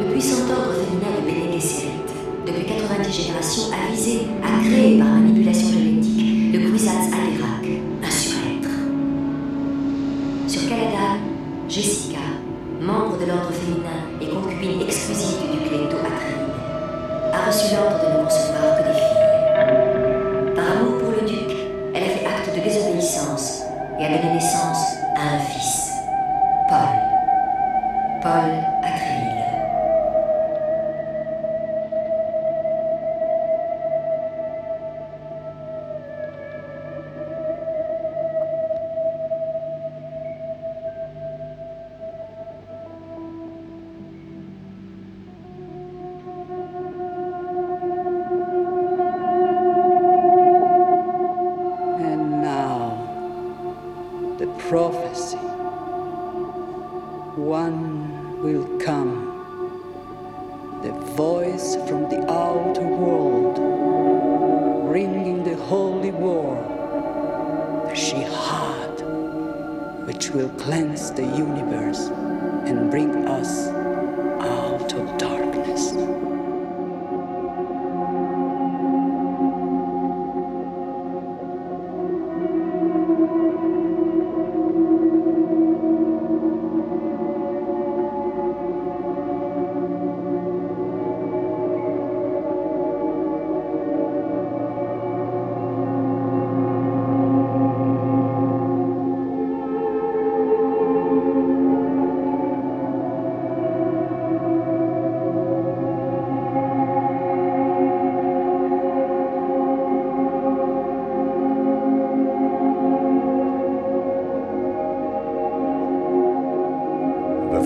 puissant 0.05 0.43
ordre 0.51 0.75
féminin 0.75 1.11
de 1.19 1.27
Bene 1.27 1.53
Gesserit, 1.53 1.91
depuis 2.47 2.67
90 2.67 3.13
générations, 3.13 3.65
a 3.73 3.93
visé 3.93 4.21
à 4.43 4.65
créer 4.65 4.99
par 4.99 5.09
manipulation 5.09 5.68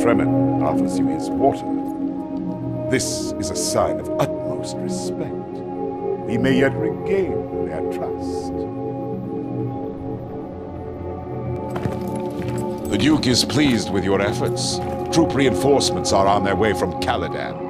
Fremen 0.03 0.61
offers 0.65 0.99
you 0.99 1.07
his 1.07 1.31
water. 1.31 1.65
This 2.91 3.31
is 3.39 3.51
a 3.51 3.57
sign 3.57 4.01
of 4.01 4.09
utmost 4.19 4.77
respect. 4.79 5.31
We 6.27 6.37
may 6.39 6.59
yet 6.59 6.75
regain 6.75 7.67
their 7.67 7.83
trust. 7.93 8.53
The 12.91 12.99
Duke 12.99 13.29
is 13.29 13.45
pleased 13.45 13.93
with 13.93 14.03
your 14.03 14.21
efforts. 14.21 14.81
Troop 15.13 15.37
reinforcements 15.37 16.13
are 16.13 16.27
on 16.27 16.43
their 16.43 16.57
way 16.57 16.73
from 16.73 16.93
Caladan. 16.95 17.62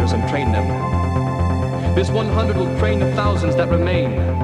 Warriors 0.00 0.12
and 0.12 0.28
train 0.28 0.52
them. 0.52 1.94
This 1.94 2.10
100 2.10 2.56
will 2.56 2.78
train 2.78 3.00
the 3.00 3.12
thousands 3.14 3.56
that 3.56 3.68
remain. 3.68 4.39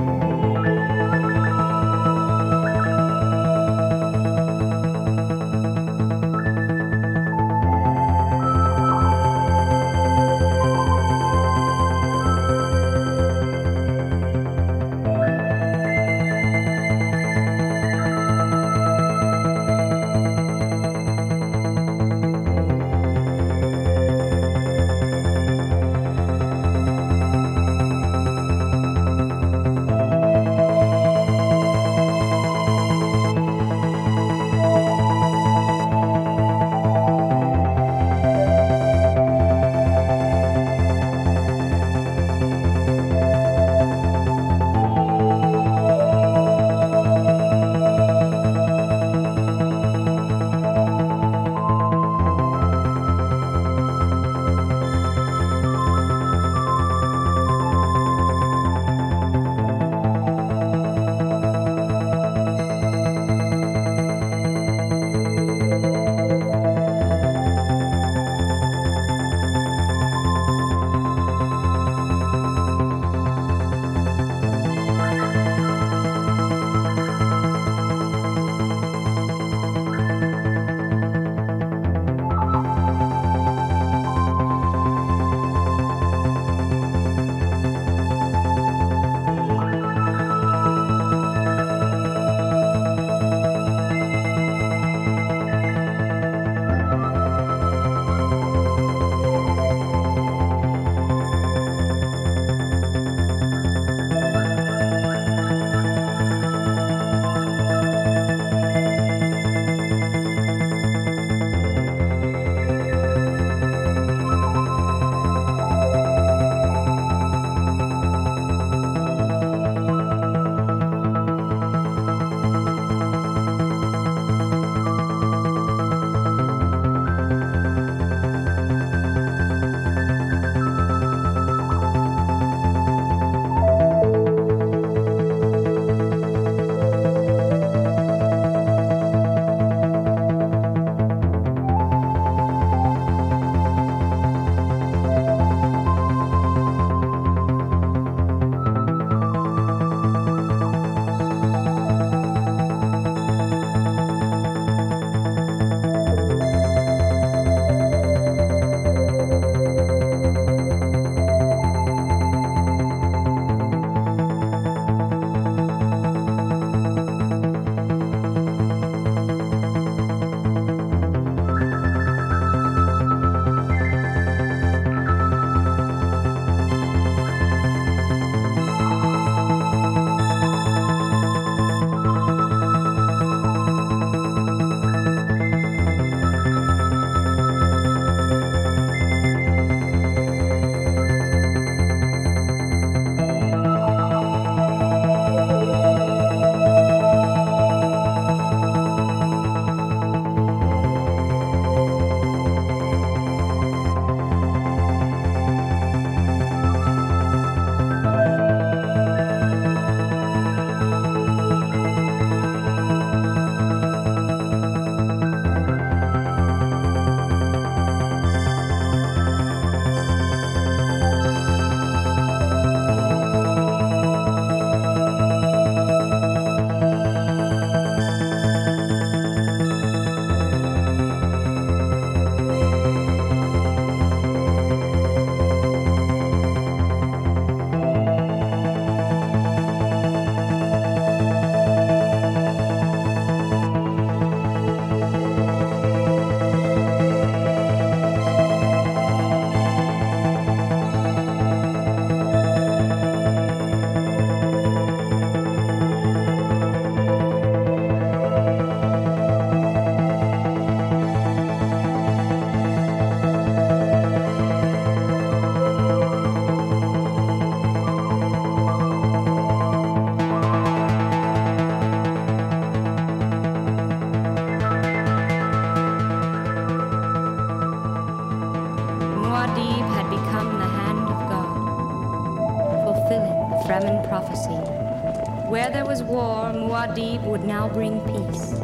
Muad'Dib 286.97 287.25
would 287.25 287.45
now 287.45 287.69
bring 287.69 288.01
peace. 288.07 288.55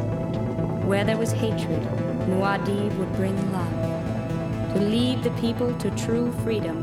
Where 0.87 1.03
there 1.05 1.17
was 1.17 1.31
hatred, 1.31 1.83
Muad'Dib 2.27 2.97
would 2.97 3.13
bring 3.13 3.35
love. 3.51 4.73
To 4.73 4.79
lead 4.79 5.21
the 5.21 5.29
people 5.39 5.71
to 5.77 5.91
true 5.91 6.31
freedom. 6.41 6.81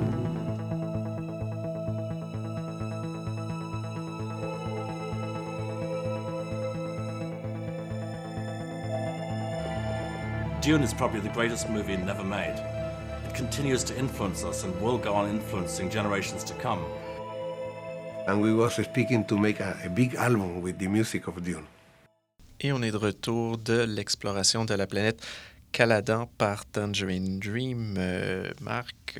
Dune 10.60 10.82
is 10.84 10.94
probably 10.94 11.18
the 11.18 11.30
greatest 11.30 11.68
movie 11.68 11.96
never 11.96 12.22
made. 12.22 12.64
It 13.26 13.34
continues 13.34 13.82
to 13.84 13.98
influence 13.98 14.44
us 14.44 14.62
and 14.62 14.80
will 14.80 14.98
go 14.98 15.14
on 15.14 15.28
influencing 15.28 15.90
generations 15.90 16.44
to 16.44 16.54
come. 16.54 16.84
And 18.30 18.40
we 18.40 18.52
was 18.52 18.74
speaking 18.74 19.24
to 19.24 19.36
make 19.36 19.58
a, 19.58 19.76
a 19.84 19.88
big 19.88 20.14
album 20.14 20.62
with 20.62 20.78
the 20.78 20.86
music 20.86 21.26
of 21.26 21.42
Dune. 21.42 21.64
Et 22.60 22.70
on 22.70 22.80
est 22.80 22.92
de 22.92 22.96
retour 22.96 23.58
de 23.58 23.84
l'exploration 23.84 24.64
de 24.64 24.74
la 24.74 24.86
planète 24.86 25.20
Caladan 25.72 26.28
par 26.38 26.64
Tangerine 26.64 27.40
Dream. 27.40 27.96
Euh, 27.98 28.52
Marc, 28.60 29.18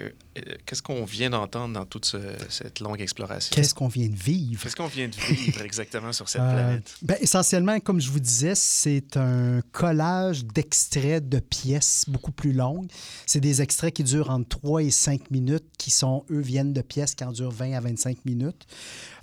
qu'est-ce 0.67 0.83
qu'on 0.83 1.05
vient 1.05 1.31
d'entendre 1.31 1.75
dans 1.75 1.85
toute 1.85 2.05
ce- 2.05 2.19
cette 2.49 2.81
longue 2.81 3.01
exploration? 3.01 3.53
Qu'est-ce 3.55 3.75
qu'on 3.75 3.89
vient 3.89 4.09
de 4.09 4.15
vivre? 4.17 4.63
Qu'est-ce 4.63 4.77
qu'on 4.77 4.87
vient 4.87 5.09
de 5.09 5.15
vivre 5.17 5.61
exactement 5.63 6.13
sur 6.13 6.29
cette 6.29 6.41
Euh, 6.43 6.53
planète? 6.53 6.95
ben, 7.03 7.17
essentiellement, 7.21 7.79
comme 7.81 8.01
je 8.01 8.11
vous 8.11 8.21
disais, 8.21 8.55
c'est 8.55 9.17
un 9.17 9.61
collage 9.73 10.45
d'extraits 10.45 11.29
de 11.29 11.39
pièces 11.41 12.05
beaucoup 12.09 12.33
plus 12.33 12.53
longues. 12.53 12.89
C'est 13.27 13.41
des 13.41 13.61
extraits 13.61 13.93
qui 13.95 14.05
durent 14.05 14.31
entre 14.31 14.49
3 14.49 14.83
et 14.83 14.91
5 14.91 15.31
minutes, 15.31 15.65
qui 15.79 15.91
sont, 15.91 16.25
eux, 16.31 16.41
viennent 16.41 16.73
de 16.73 16.83
pièces 16.83 17.15
qui 17.15 17.25
en 17.25 17.33
durent 17.33 17.51
20 17.51 17.73
à 17.75 17.81
25 17.81 18.25
minutes. 18.25 18.67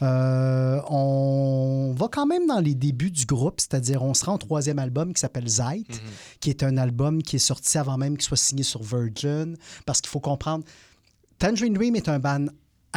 Euh, 0.01 0.81
on 0.89 1.93
va 1.97 2.07
quand 2.11 2.25
même 2.25 2.47
dans 2.47 2.59
les 2.59 2.75
débuts 2.75 3.11
du 3.11 3.25
groupe, 3.25 3.59
c'est-à-dire 3.59 4.03
on 4.03 4.13
sera 4.13 4.31
en 4.33 4.37
troisième 4.37 4.79
album 4.79 5.13
qui 5.13 5.21
s'appelle 5.21 5.47
Zeit, 5.47 5.85
qui 6.39 6.49
est 6.49 6.63
un 6.63 6.77
album 6.77 7.23
qui 7.23 7.37
est 7.37 7.39
sorti 7.39 7.77
avant 7.77 7.97
même 7.97 8.17
qu'il 8.17 8.25
soit 8.25 8.37
signé 8.37 8.63
sur 8.63 8.83
Virgin, 8.83 9.55
parce 9.85 10.01
qu'il 10.01 10.09
faut 10.09 10.19
comprendre, 10.19 10.63
Tangerine 11.39 11.73
Dream 11.73 11.95
est 11.95 12.09
un 12.09 12.17
band 12.17 12.47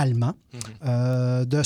allemand. 0.00 0.32
Euh, 0.84 1.44
de 1.44 1.62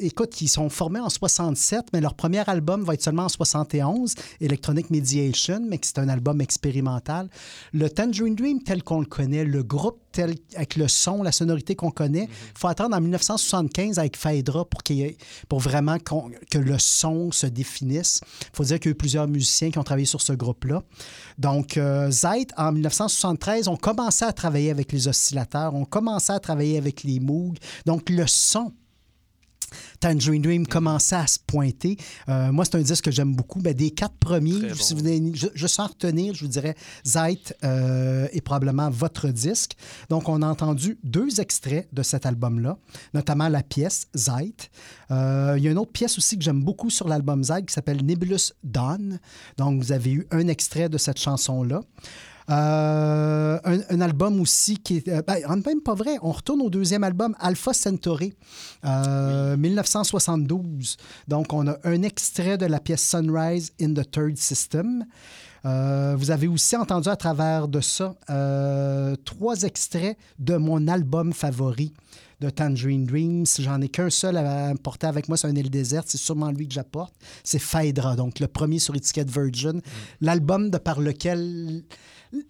Écoute, 0.00 0.40
ils 0.40 0.48
sont 0.48 0.68
formés 0.68 1.00
en 1.00 1.08
67, 1.08 1.86
mais 1.92 2.00
leur 2.00 2.14
premier 2.14 2.48
album 2.48 2.84
va 2.84 2.94
être 2.94 3.02
seulement 3.02 3.24
en 3.24 3.28
71, 3.28 4.14
Electronic 4.40 4.90
Mediation, 4.90 5.60
mais 5.68 5.80
c'est 5.82 5.98
un 5.98 6.08
album 6.08 6.40
expérimental. 6.40 7.28
Le 7.72 7.88
Tangerine 7.88 8.34
Dream 8.36 8.62
tel 8.62 8.82
qu'on 8.82 9.00
le 9.00 9.06
connaît, 9.06 9.44
le 9.44 9.62
groupe 9.62 9.98
tel 10.12 10.34
avec 10.54 10.76
le 10.76 10.88
son, 10.88 11.22
la 11.22 11.32
sonorité 11.32 11.74
qu'on 11.76 11.90
connaît, 11.90 12.28
il 12.30 12.58
faut 12.58 12.68
attendre 12.68 12.96
en 12.96 13.00
1975 13.00 13.98
avec 13.98 14.16
Phaedra 14.16 14.64
pour, 14.64 14.80
ait- 14.90 15.16
pour 15.48 15.60
vraiment 15.60 15.96
que 15.98 16.58
le 16.58 16.78
son 16.78 17.30
se 17.32 17.46
définisse. 17.46 18.20
Il 18.42 18.56
faut 18.56 18.64
dire 18.64 18.78
qu'il 18.80 18.90
y 18.90 18.92
a 18.92 18.92
eu 18.92 18.96
plusieurs 18.96 19.28
musiciens 19.28 19.70
qui 19.70 19.78
ont 19.78 19.84
travaillé 19.84 20.06
sur 20.06 20.20
ce 20.20 20.32
groupe-là. 20.32 20.82
Donc, 21.38 21.76
euh, 21.76 22.10
Zeit, 22.10 22.48
en 22.56 22.72
1973, 22.72 23.68
on 23.68 23.76
commençait 23.76 24.24
à 24.24 24.32
travailler 24.32 24.70
avec 24.70 24.92
les 24.92 25.08
oscillateurs, 25.08 25.74
on 25.74 25.84
commençait 25.84 26.32
à 26.32 26.40
travailler 26.40 26.78
avec 26.78 27.02
les 27.04 27.20
Moog. 27.20 27.56
Donc, 27.86 28.10
le 28.10 28.26
son 28.26 28.72
Tangerine 30.00 30.42
Dream 30.42 30.66
commençait 30.66 31.16
à 31.16 31.26
se 31.26 31.38
pointer. 31.38 31.96
Euh, 32.28 32.52
moi, 32.52 32.64
c'est 32.64 32.76
un 32.76 32.82
disque 32.82 33.04
que 33.04 33.10
j'aime 33.10 33.34
beaucoup. 33.34 33.60
Ben, 33.60 33.74
des 33.74 33.90
quatre 33.90 34.16
premiers, 34.16 34.74
si 34.74 34.94
vous 34.94 35.00
voulez, 35.00 35.32
je, 35.34 35.48
je 35.54 35.66
sens 35.66 35.88
retenir, 35.88 36.34
je 36.34 36.44
vous 36.44 36.50
dirais, 36.50 36.74
Zeit 37.04 37.54
euh, 37.64 38.28
est 38.32 38.40
probablement 38.40 38.90
votre 38.90 39.28
disque. 39.28 39.72
Donc, 40.08 40.28
on 40.28 40.42
a 40.42 40.46
entendu 40.46 40.98
deux 41.02 41.40
extraits 41.40 41.88
de 41.92 42.02
cet 42.02 42.26
album-là, 42.26 42.78
notamment 43.14 43.48
la 43.48 43.62
pièce 43.62 44.08
Zeit. 44.14 44.70
Euh, 45.10 45.54
il 45.56 45.64
y 45.64 45.68
a 45.68 45.70
une 45.70 45.78
autre 45.78 45.92
pièce 45.92 46.18
aussi 46.18 46.38
que 46.38 46.44
j'aime 46.44 46.62
beaucoup 46.62 46.90
sur 46.90 47.08
l'album 47.08 47.42
Zeit 47.42 47.64
qui 47.64 47.74
s'appelle 47.74 48.04
Nebulous 48.04 48.52
Dawn. 48.62 49.18
Donc, 49.56 49.82
vous 49.82 49.92
avez 49.92 50.12
eu 50.12 50.26
un 50.30 50.48
extrait 50.48 50.88
de 50.88 50.98
cette 50.98 51.18
chanson-là. 51.18 51.80
Euh, 52.50 53.58
un, 53.64 53.78
un 53.90 54.00
album 54.00 54.40
aussi 54.40 54.78
qui 54.78 54.96
est. 54.98 55.08
euh, 55.08 55.22
ben, 55.26 55.40
même 55.66 55.80
pas 55.82 55.94
vrai. 55.94 56.16
On 56.22 56.32
retourne 56.32 56.62
au 56.62 56.70
deuxième 56.70 57.04
album, 57.04 57.34
Alpha 57.40 57.72
Centauri, 57.72 58.32
euh, 58.84 59.56
1972. 59.56 60.96
Donc, 61.26 61.52
on 61.52 61.66
a 61.68 61.76
un 61.84 62.02
extrait 62.02 62.56
de 62.58 62.66
la 62.66 62.80
pièce 62.80 63.06
Sunrise 63.06 63.72
in 63.80 63.92
the 63.94 64.10
Third 64.10 64.36
System. 64.36 65.04
Euh, 65.66 66.14
vous 66.16 66.30
avez 66.30 66.46
aussi 66.46 66.76
entendu 66.76 67.08
à 67.08 67.16
travers 67.16 67.66
de 67.68 67.80
ça 67.80 68.14
euh, 68.30 69.16
trois 69.24 69.62
extraits 69.62 70.16
de 70.38 70.56
mon 70.56 70.86
album 70.86 71.32
favori 71.32 71.92
de 72.40 72.48
Tangerine 72.48 73.04
Dreams. 73.04 73.44
J'en 73.58 73.80
ai 73.80 73.88
qu'un 73.88 74.08
seul 74.10 74.36
à 74.36 74.72
porter 74.80 75.08
avec 75.08 75.28
moi, 75.28 75.36
c'est 75.36 75.48
un 75.48 75.56
île 75.56 75.68
déserte. 75.70 76.06
C'est 76.08 76.16
sûrement 76.18 76.52
lui 76.52 76.68
que 76.68 76.74
j'apporte. 76.74 77.12
C'est 77.42 77.58
Phaedra, 77.58 78.14
donc 78.14 78.38
le 78.38 78.46
premier 78.46 78.78
sur 78.78 78.94
étiquette 78.94 79.28
Virgin. 79.28 79.80
L'album 80.20 80.70
de 80.70 80.78
par 80.78 81.00
lequel 81.00 81.82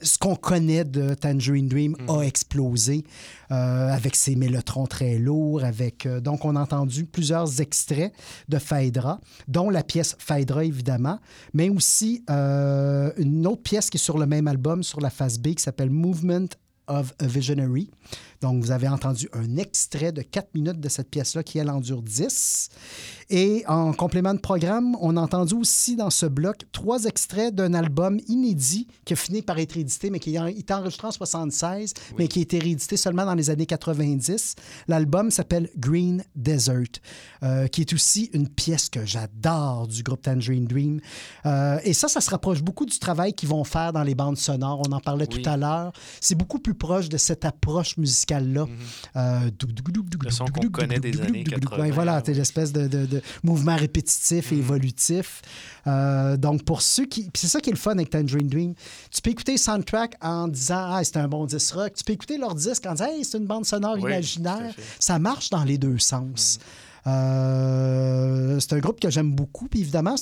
ce 0.01 0.19
qu'on 0.19 0.37
connaît 0.37 0.85
de 0.85 1.15
Tangerine 1.15 1.69
Dream 1.69 1.97
a 2.09 2.23
explosé 2.23 3.05
euh, 3.51 3.89
avec 3.89 4.17
ses 4.17 4.37
mélotrons 4.37 4.87
très 4.87 5.19
lourds. 5.19 5.65
Avec, 5.65 6.07
euh, 6.07 6.21
donc, 6.21 6.45
on 6.45 6.57
a 6.57 6.61
entendu 6.61 7.05
plusieurs 7.05 7.61
extraits 7.61 8.13
de 8.49 8.59
Phaedra, 8.59 9.21
dont 9.47 9.71
la 9.71 9.83
pièce 9.83 10.17
Phaedra, 10.19 10.65
évidemment, 10.65 11.19
mais 11.55 11.69
aussi 11.69 12.25
euh, 12.31 13.13
une 13.17 13.47
autre 13.47 13.63
pièce 13.63 13.91
qui 13.91 13.97
est 13.97 14.01
sur 14.01 14.19
le 14.19 14.27
même 14.27 14.49
album, 14.49 14.83
sur 14.83 15.01
la 15.01 15.11
face 15.11 15.39
B, 15.39 15.55
qui 15.55 15.63
s'appelle 15.63 15.91
Movement 15.91 16.49
of 16.89 17.15
a 17.21 17.27
Visionary. 17.27 17.91
Donc, 18.41 18.63
vous 18.63 18.71
avez 18.71 18.89
entendu 18.89 19.29
un 19.33 19.57
extrait 19.57 20.13
de 20.13 20.23
4 20.23 20.55
minutes 20.55 20.81
de 20.81 20.89
cette 20.89 21.11
pièce-là 21.11 21.43
qui, 21.43 21.59
elle, 21.59 21.71
en 21.71 21.81
dure 21.81 22.03
10. 22.03 22.69
Et 23.31 23.65
en 23.67 23.93
complément 23.93 24.33
de 24.33 24.39
programme, 24.39 24.97
on 25.01 25.17
a 25.17 25.21
entendu 25.21 25.55
aussi 25.55 25.97
dans 25.97 26.11
ce 26.11 26.25
bloc 26.27 26.59
trois 26.73 27.05
extraits 27.05 27.55
d'un 27.55 27.75
album 27.75 28.21
inédit 28.29 28.87
qui 29.05 29.13
a 29.13 29.17
fini 29.17 29.43
par 29.43 29.59
être 29.59 29.77
édité, 29.77 30.11
mais 30.11 30.19
qui 30.19 30.37
été 30.37 30.73
enregistré 30.73 31.09
en 31.09 31.11
76, 31.11 31.95
mais 32.17 32.29
qui 32.29 32.39
a 32.39 32.43
été 32.43 32.59
réédité 32.59 32.97
seulement 32.97 33.25
dans 33.27 33.35
les 33.35 33.51
années 33.51 33.67
90. 33.67 34.55
L'album 34.87 35.31
s'appelle 35.31 35.69
Green 35.77 36.25
Desert, 36.37 37.01
euh, 37.43 37.67
qui 37.67 37.81
est 37.83 37.93
aussi 37.93 38.31
une 38.33 38.49
pièce 38.49 38.89
que 38.89 39.05
j'adore 39.05 39.89
du 39.89 40.03
groupe 40.03 40.23
Tangerine 40.23 40.67
Dream. 40.67 41.01
Euh, 41.45 41.79
et 41.85 41.93
ça, 41.93 42.09
ça 42.09 42.21
se 42.21 42.31
rapproche 42.31 42.63
beaucoup 42.63 42.87
du 42.87 42.99
travail 42.99 43.35
qu'ils 43.35 43.49
vont 43.49 43.65
faire 43.65 43.93
dans 43.93 44.03
les 44.05 44.15
bandes 44.15 44.39
sonores. 44.39 44.83
On 44.89 44.93
en 44.93 45.01
parlait 45.01 45.27
Oui. 45.31 45.43
tout 45.43 45.49
à 45.49 45.57
l'heure. 45.57 45.93
C'est 46.21 46.35
beaucoup 46.37 46.59
plus 46.61 46.75
proche 46.75 47.09
de 47.09 47.17
cette 47.17 47.45
approche 47.45 47.97
musicale-là. 47.97 48.28
Le 50.25 50.31
son 50.31 50.45
qu'on 50.47 50.69
connaît 50.69 51.01
des 51.01 51.21
années 51.21 51.45
80. 51.45 51.79
Ouais, 51.83 51.91
voilà, 51.91 52.23
c'est 52.25 52.35
l'espèce 52.35 52.73
de, 52.73 53.23
mouvement 53.43 53.77
répétitif 53.77 54.53
et 54.53 54.57
évolutif. 54.57 55.43
Euh, 55.87 56.37
donc, 56.37 56.65
pour 56.65 56.83
ceux 56.83 57.07
qui. 57.07 57.31
c'est 57.35 57.49
ça 57.49 57.61
qui 57.61 57.71
est 57.71 57.73
le 57.73 57.79
fun 57.79 57.93
avec 57.93 58.11
Tangerine 58.11 58.49
Dream. 58.49 58.75
Tu 59.11 59.23
peux 59.23 59.31
écouter 59.31 59.53
le 59.53 59.59
soundtrack 59.59 60.17
en 60.21 60.49
disant 60.49 60.91
Ah, 60.93 61.01
c'est 61.05 61.17
un 61.17 61.29
bon 61.29 61.47
disque 61.47 61.75
rock. 61.75 61.95
Tu 61.95 62.05
peux 62.05 62.13
écouter 62.13 62.39
leur 62.39 62.55
disque 62.55 62.85
en 62.87 62.93
disant 62.93 63.07
Hey, 63.07 63.25
c'est 63.25 63.39
une 63.39 63.47
bande 63.47 63.65
sonore 63.65 63.99
imaginaire. 63.99 64.75
Ça 64.99 65.19
marche 65.19 65.51
dans 65.51 65.65
les 65.65 65.79
deux 65.79 65.99
sens. 65.99 66.59
Euh, 67.09 68.59
c'est 68.61 68.73
un 68.73 68.79
groupe 68.79 69.01
que 69.01 69.11
j'aime 69.11 69.33
beaucoup. 69.33 69.69
Puis 69.69 69.81
évidemment, 69.81 70.15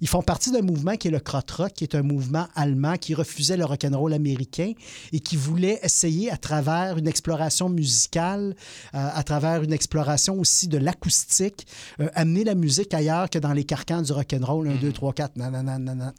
ils 0.00 0.08
font 0.08 0.22
partie 0.22 0.50
d'un 0.50 0.62
mouvement 0.62 0.96
qui 0.96 1.08
est 1.08 1.10
le 1.10 1.20
krautrock, 1.20 1.72
qui 1.72 1.84
est 1.84 1.94
un 1.94 2.02
mouvement 2.02 2.46
allemand 2.54 2.96
qui 2.96 3.14
refusait 3.14 3.56
le 3.56 3.64
rock'n'roll 3.64 4.12
américain 4.12 4.72
et 5.12 5.20
qui 5.20 5.36
voulait 5.36 5.80
essayer 5.82 6.30
à 6.30 6.36
travers 6.36 6.98
une 6.98 7.08
exploration 7.08 7.68
musicale, 7.68 8.54
euh, 8.94 9.08
à 9.12 9.22
travers 9.22 9.62
une 9.62 9.72
exploration 9.72 10.38
aussi 10.38 10.68
de 10.68 10.78
l'acoustique, 10.78 11.66
euh, 12.00 12.08
amener 12.14 12.44
la 12.44 12.54
musique 12.54 12.94
ailleurs 12.94 13.28
que 13.28 13.38
dans 13.38 13.52
les 13.52 13.64
carcans 13.64 14.02
du 14.02 14.12
rock'n'roll 14.12 14.68
1, 14.68 14.74
2, 14.76 14.92
3, 14.92 15.12
4, 15.12 15.36
nan, 15.36 15.52
nan, 15.52 15.64
nan, 15.64 15.84
nan, 15.84 15.98
nan. 15.98 16.12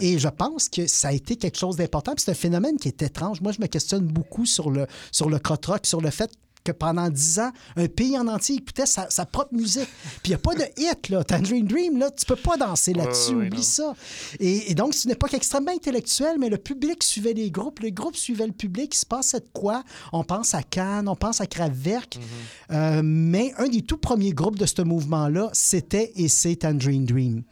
Et 0.00 0.18
je 0.18 0.28
pense 0.28 0.68
que 0.68 0.86
ça 0.86 1.08
a 1.08 1.12
été 1.12 1.36
quelque 1.36 1.58
chose 1.58 1.76
d'important. 1.76 2.14
C'est 2.16 2.30
un 2.30 2.34
phénomène 2.34 2.76
qui 2.76 2.88
est 2.88 3.02
étrange. 3.02 3.40
Moi, 3.40 3.52
je 3.52 3.60
me 3.60 3.66
questionne 3.66 4.06
beaucoup 4.06 4.46
sur 4.46 4.70
le, 4.70 4.86
sur 5.12 5.28
le 5.28 5.38
krautrock, 5.38 5.86
sur 5.86 6.00
le 6.00 6.10
fait 6.10 6.30
que 6.66 6.72
pendant 6.72 7.08
dix 7.08 7.38
ans, 7.38 7.52
un 7.76 7.86
pays 7.86 8.18
en 8.18 8.26
entier 8.28 8.56
écoutait 8.56 8.86
sa, 8.86 9.08
sa 9.10 9.24
propre 9.24 9.54
musique. 9.54 9.88
Puis 10.22 10.26
il 10.26 10.28
n'y 10.30 10.34
a 10.34 10.38
pas 10.38 10.54
de 10.54 10.64
hit, 10.76 11.08
là. 11.08 11.22
Tangerine 11.24 11.66
Dream, 11.66 11.98
là, 11.98 12.10
tu 12.10 12.26
peux 12.26 12.36
pas 12.36 12.56
danser 12.56 12.92
là-dessus, 12.92 13.34
oublie 13.34 13.56
non. 13.58 13.62
ça. 13.62 13.94
Et, 14.40 14.70
et 14.70 14.74
donc, 14.74 14.94
c'est 14.94 15.04
une 15.04 15.12
époque 15.12 15.34
extrêmement 15.34 15.72
intellectuelle, 15.72 16.36
mais 16.38 16.48
le 16.48 16.58
public 16.58 17.02
suivait 17.02 17.32
les 17.34 17.50
groupes, 17.50 17.80
les 17.80 17.92
groupes 17.92 18.16
suivaient 18.16 18.46
le 18.46 18.52
public. 18.52 18.94
Il 18.94 18.98
se 18.98 19.06
passait 19.06 19.40
de 19.40 19.48
quoi? 19.52 19.84
On 20.12 20.24
pense 20.24 20.54
à 20.54 20.62
Cannes, 20.62 21.08
on 21.08 21.16
pense 21.16 21.40
à 21.40 21.46
Kraftwerk. 21.46 22.18
Euh, 22.72 23.00
mais 23.04 23.52
un 23.58 23.68
des 23.68 23.82
tout 23.82 23.98
premiers 23.98 24.32
groupes 24.32 24.58
de 24.58 24.66
ce 24.66 24.82
mouvement-là, 24.82 25.50
c'était 25.52 26.12
et 26.16 26.28
c'est 26.28 26.56
Tangerine 26.56 27.06
Dream. 27.06 27.42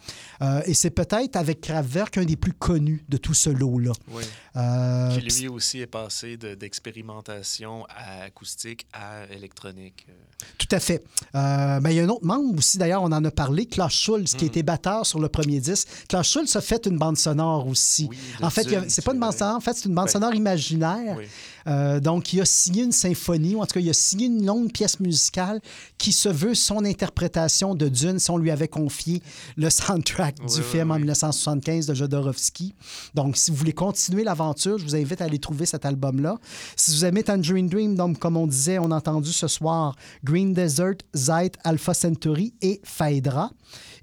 Euh, 0.43 0.63
et 0.67 0.75
c'est 0.75 0.91
peut-être 0.91 1.37
avec 1.37 1.61
Kraftwerk 1.61 2.19
un 2.19 2.25
des 2.25 2.37
plus 2.37 2.53
connus 2.53 3.05
de 3.09 3.17
tout 3.17 3.35
ce 3.35 3.51
lot-là. 3.51 3.93
Oui. 4.11 4.25
Euh, 4.57 5.15
Qui 5.17 5.21
lui 5.21 5.49
aussi 5.49 5.81
est 5.81 5.87
passé 5.87 6.37
de- 6.37 6.55
d'expérimentation 6.55 7.85
à 7.89 8.25
acoustique 8.25 8.87
à 8.93 9.04
électronique. 9.31 10.07
Euh, 10.09 10.13
Tout 10.59 10.69
à 10.71 10.81
fait. 10.81 11.05
Euh, 11.35 11.81
ben, 11.81 11.91
il 11.91 11.97
y 11.97 12.01
a 12.01 12.05
un 12.05 12.09
autre 12.09 12.25
membre 12.25 12.59
aussi, 12.59 12.79
d'ailleurs, 12.79 13.03
on 13.03 13.13
en 13.13 13.25
a 13.25 13.31
parlé, 13.31 13.67
Klaus 13.67 13.93
Schulz, 13.93 14.35
qui 14.35 14.47
était 14.47 14.63
batteur 14.63 15.07
sur 15.07 15.21
le 15.21 15.29
premier 15.29 15.61
disque. 15.61 15.89
Klaus 16.09 16.29
Schulz 16.29 16.55
a 16.57 16.61
fait 16.61 16.87
une 16.87 16.99
bande 16.99 17.17
sonore 17.17 17.67
aussi. 17.67 18.09
en 18.43 18.51
fait, 18.51 18.67
c'est 18.89 19.05
pas 19.05 19.13
une 19.15 19.21
bande 19.21 19.33
sonore, 19.35 19.57
en 19.57 19.61
fait, 19.61 19.75
c'est 19.75 19.87
une 19.87 19.95
bande 19.95 20.11
sonore 20.11 20.35
imaginaire. 20.35 21.17
oui. 21.17 21.27
Euh, 21.67 22.01
donc, 22.01 22.33
il 22.33 22.41
a 22.41 22.45
signé 22.45 22.83
une 22.83 22.93
symphonie, 22.93 23.55
ou 23.55 23.61
en 23.61 23.67
tout 23.67 23.75
cas, 23.75 23.81
il 23.81 23.91
a 23.91 23.95
signé 23.95 24.27
une 24.27 24.45
longue 24.45 24.73
pièce 24.73 25.01
musicale 25.01 25.61
qui 25.99 26.13
se 26.13 26.29
veut 26.29 26.55
son 26.55 26.85
interprétation 26.85 27.75
de 27.75 27.89
Dune 27.89 28.19
si 28.19 28.31
on 28.31 28.39
lui 28.39 28.51
avait 28.51 28.69
confié 28.69 29.23
le 29.57 29.71
soundtrack 29.71 30.45
du 30.47 30.63
film 30.63 30.91
en 30.91 30.97
1975 30.97 31.87
de 31.87 31.95
Jodorowsky. 31.95 32.75
Donc, 33.15 33.37
si 33.37 33.51
vous 33.51 33.57
voulez 33.57 33.73
continuer 33.73 34.25
l'aventure, 34.25 34.79
je 34.79 34.85
vous 34.85 34.97
invite 34.97 35.21
à 35.21 35.25
aller 35.25 35.39
trouver 35.39 35.67
cet 35.67 35.85
album-là. 35.85 36.39
Si 36.77 36.93
vous 36.93 37.05
aimez 37.05 37.23
Tangerine 37.23 37.69
Dream, 37.69 37.95
donc, 37.95 38.19
comme 38.19 38.37
on 38.37 38.47
disait, 38.47 38.79
on 38.79 38.91
a 38.91 38.97
entendu 38.97 39.33
ce 39.33 39.49
soir 39.49 39.97
Green 40.23 40.53
Desert, 40.53 40.97
Zeit, 41.15 41.53
Alpha 41.65 41.95
Centauri 41.95 42.55
et 42.61 42.81
Phaedra. 42.85 43.51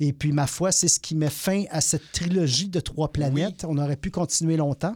Et 0.03 0.13
puis, 0.13 0.31
ma 0.31 0.47
foi, 0.47 0.71
c'est 0.71 0.87
ce 0.87 0.99
qui 0.99 1.13
met 1.13 1.29
fin 1.29 1.65
à 1.69 1.79
cette 1.79 2.11
trilogie 2.11 2.69
de 2.69 2.79
trois 2.79 3.11
planètes. 3.11 3.65
On 3.67 3.77
aurait 3.77 3.95
pu 3.95 4.09
continuer 4.09 4.57
longtemps. 4.57 4.95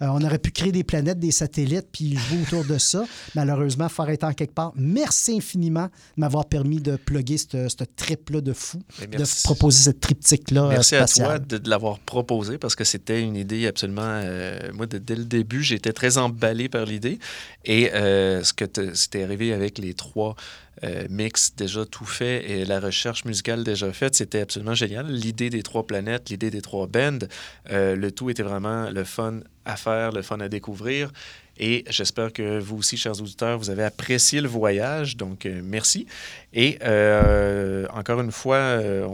Euh, 0.00 0.06
on 0.06 0.22
aurait 0.24 0.38
pu 0.38 0.52
créer 0.52 0.70
des 0.70 0.84
planètes, 0.84 1.18
des 1.18 1.32
satellites, 1.32 1.88
puis 1.90 2.16
jouer 2.16 2.38
autour 2.42 2.64
de 2.64 2.78
ça. 2.78 3.04
Malheureusement, 3.34 3.86
il 3.86 3.90
faut 3.90 4.02
arrêter 4.02 4.24
en 4.26 4.32
quelque 4.32 4.54
part. 4.54 4.72
Merci 4.76 5.38
infiniment 5.38 5.86
de 5.86 6.20
m'avoir 6.20 6.44
permis 6.46 6.80
de 6.80 6.94
plugger 6.94 7.36
ce 7.36 7.84
trip-là 7.96 8.40
de 8.40 8.52
fou, 8.52 8.80
de 9.00 9.42
proposer 9.42 9.82
cette 9.82 9.98
triptyque-là. 9.98 10.68
Merci 10.68 10.94
à 10.94 11.06
toi 11.06 11.40
de, 11.40 11.68
l'avoir 11.68 11.98
proposé 11.98 12.56
parce 12.56 12.76
que 12.76 12.84
c'était 12.84 13.20
une 13.20 13.34
idée 13.34 13.66
absolument. 13.66 14.02
Euh, 14.04 14.70
moi, 14.72 14.86
dès 14.86 15.16
le 15.16 15.24
début, 15.24 15.64
j'étais 15.64 15.92
très 15.92 16.16
emballé 16.16 16.68
par 16.68 16.84
l'idée. 16.84 17.18
Et 17.64 17.92
euh, 17.92 18.44
ce 18.44 18.52
que 18.52 18.66
c'était 18.94 19.24
arrivé 19.24 19.52
avec 19.52 19.78
les 19.78 19.94
trois 19.94 20.36
euh, 20.82 21.06
mix 21.08 21.54
déjà 21.56 21.84
tout 21.84 22.04
fait 22.04 22.50
et 22.50 22.64
la 22.64 22.80
recherche 22.80 23.24
musicale 23.24 23.62
déjà 23.62 23.92
faite, 23.92 24.14
c'était 24.14 24.40
absolument 24.40 24.74
génial. 24.74 25.06
L'idée 25.06 25.50
des 25.50 25.62
trois 25.62 25.86
planètes, 25.86 26.30
l'idée 26.30 26.50
des 26.50 26.62
trois 26.62 26.86
bands, 26.86 27.26
euh, 27.70 27.94
le 27.94 28.10
tout 28.10 28.30
était 28.30 28.42
vraiment 28.42 28.90
le 28.90 29.04
fun 29.04 29.40
à 29.64 29.76
faire, 29.76 30.12
le 30.12 30.22
fun 30.22 30.40
à 30.40 30.48
découvrir. 30.48 31.12
Et 31.58 31.84
j'espère 31.88 32.32
que 32.32 32.58
vous 32.58 32.78
aussi, 32.78 32.96
chers 32.96 33.20
auditeurs, 33.20 33.58
vous 33.58 33.70
avez 33.70 33.84
apprécié 33.84 34.40
le 34.40 34.48
voyage. 34.48 35.16
Donc, 35.16 35.46
euh, 35.46 35.60
merci. 35.62 36.06
Et 36.52 36.78
euh, 36.82 37.86
encore 37.92 38.20
une 38.20 38.32
fois, 38.32 38.56
euh, 38.56 39.06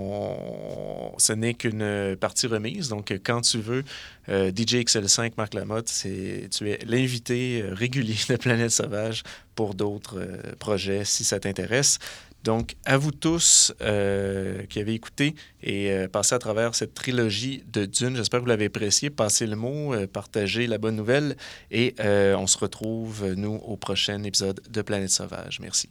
ce 1.18 1.32
n'est 1.32 1.54
qu'une 1.54 2.16
partie 2.18 2.46
remise. 2.46 2.88
Donc, 2.88 3.12
quand 3.24 3.42
tu 3.42 3.58
veux, 3.58 3.84
DJ 4.28 4.84
XL5, 4.84 5.32
Marc 5.36 5.54
Lamotte, 5.54 5.92
tu 6.02 6.70
es 6.70 6.78
l'invité 6.86 7.64
régulier 7.70 8.16
de 8.28 8.36
Planète 8.36 8.70
Sauvage 8.70 9.22
pour 9.54 9.74
d'autres 9.74 10.18
projets 10.58 11.04
si 11.04 11.24
ça 11.24 11.40
t'intéresse. 11.40 11.98
Donc, 12.44 12.76
à 12.86 12.96
vous 12.96 13.10
tous 13.10 13.72
euh, 13.82 14.64
qui 14.66 14.80
avez 14.80 14.94
écouté 14.94 15.34
et 15.62 15.90
euh, 15.90 16.08
passé 16.08 16.34
à 16.34 16.38
travers 16.38 16.74
cette 16.74 16.94
trilogie 16.94 17.62
de 17.70 17.84
Dune, 17.84 18.16
j'espère 18.16 18.40
que 18.40 18.44
vous 18.44 18.48
l'avez 18.48 18.66
apprécié. 18.66 19.10
Passez 19.10 19.46
le 19.46 19.56
mot, 19.56 19.94
euh, 19.94 20.06
partagez 20.06 20.66
la 20.66 20.78
bonne 20.78 20.96
nouvelle 20.96 21.36
et 21.70 21.94
on 22.00 22.46
se 22.46 22.58
retrouve, 22.58 23.34
nous, 23.34 23.54
au 23.54 23.76
prochain 23.76 24.22
épisode 24.22 24.60
de 24.70 24.82
Planète 24.82 25.10
Sauvage. 25.10 25.60
Merci. 25.60 25.88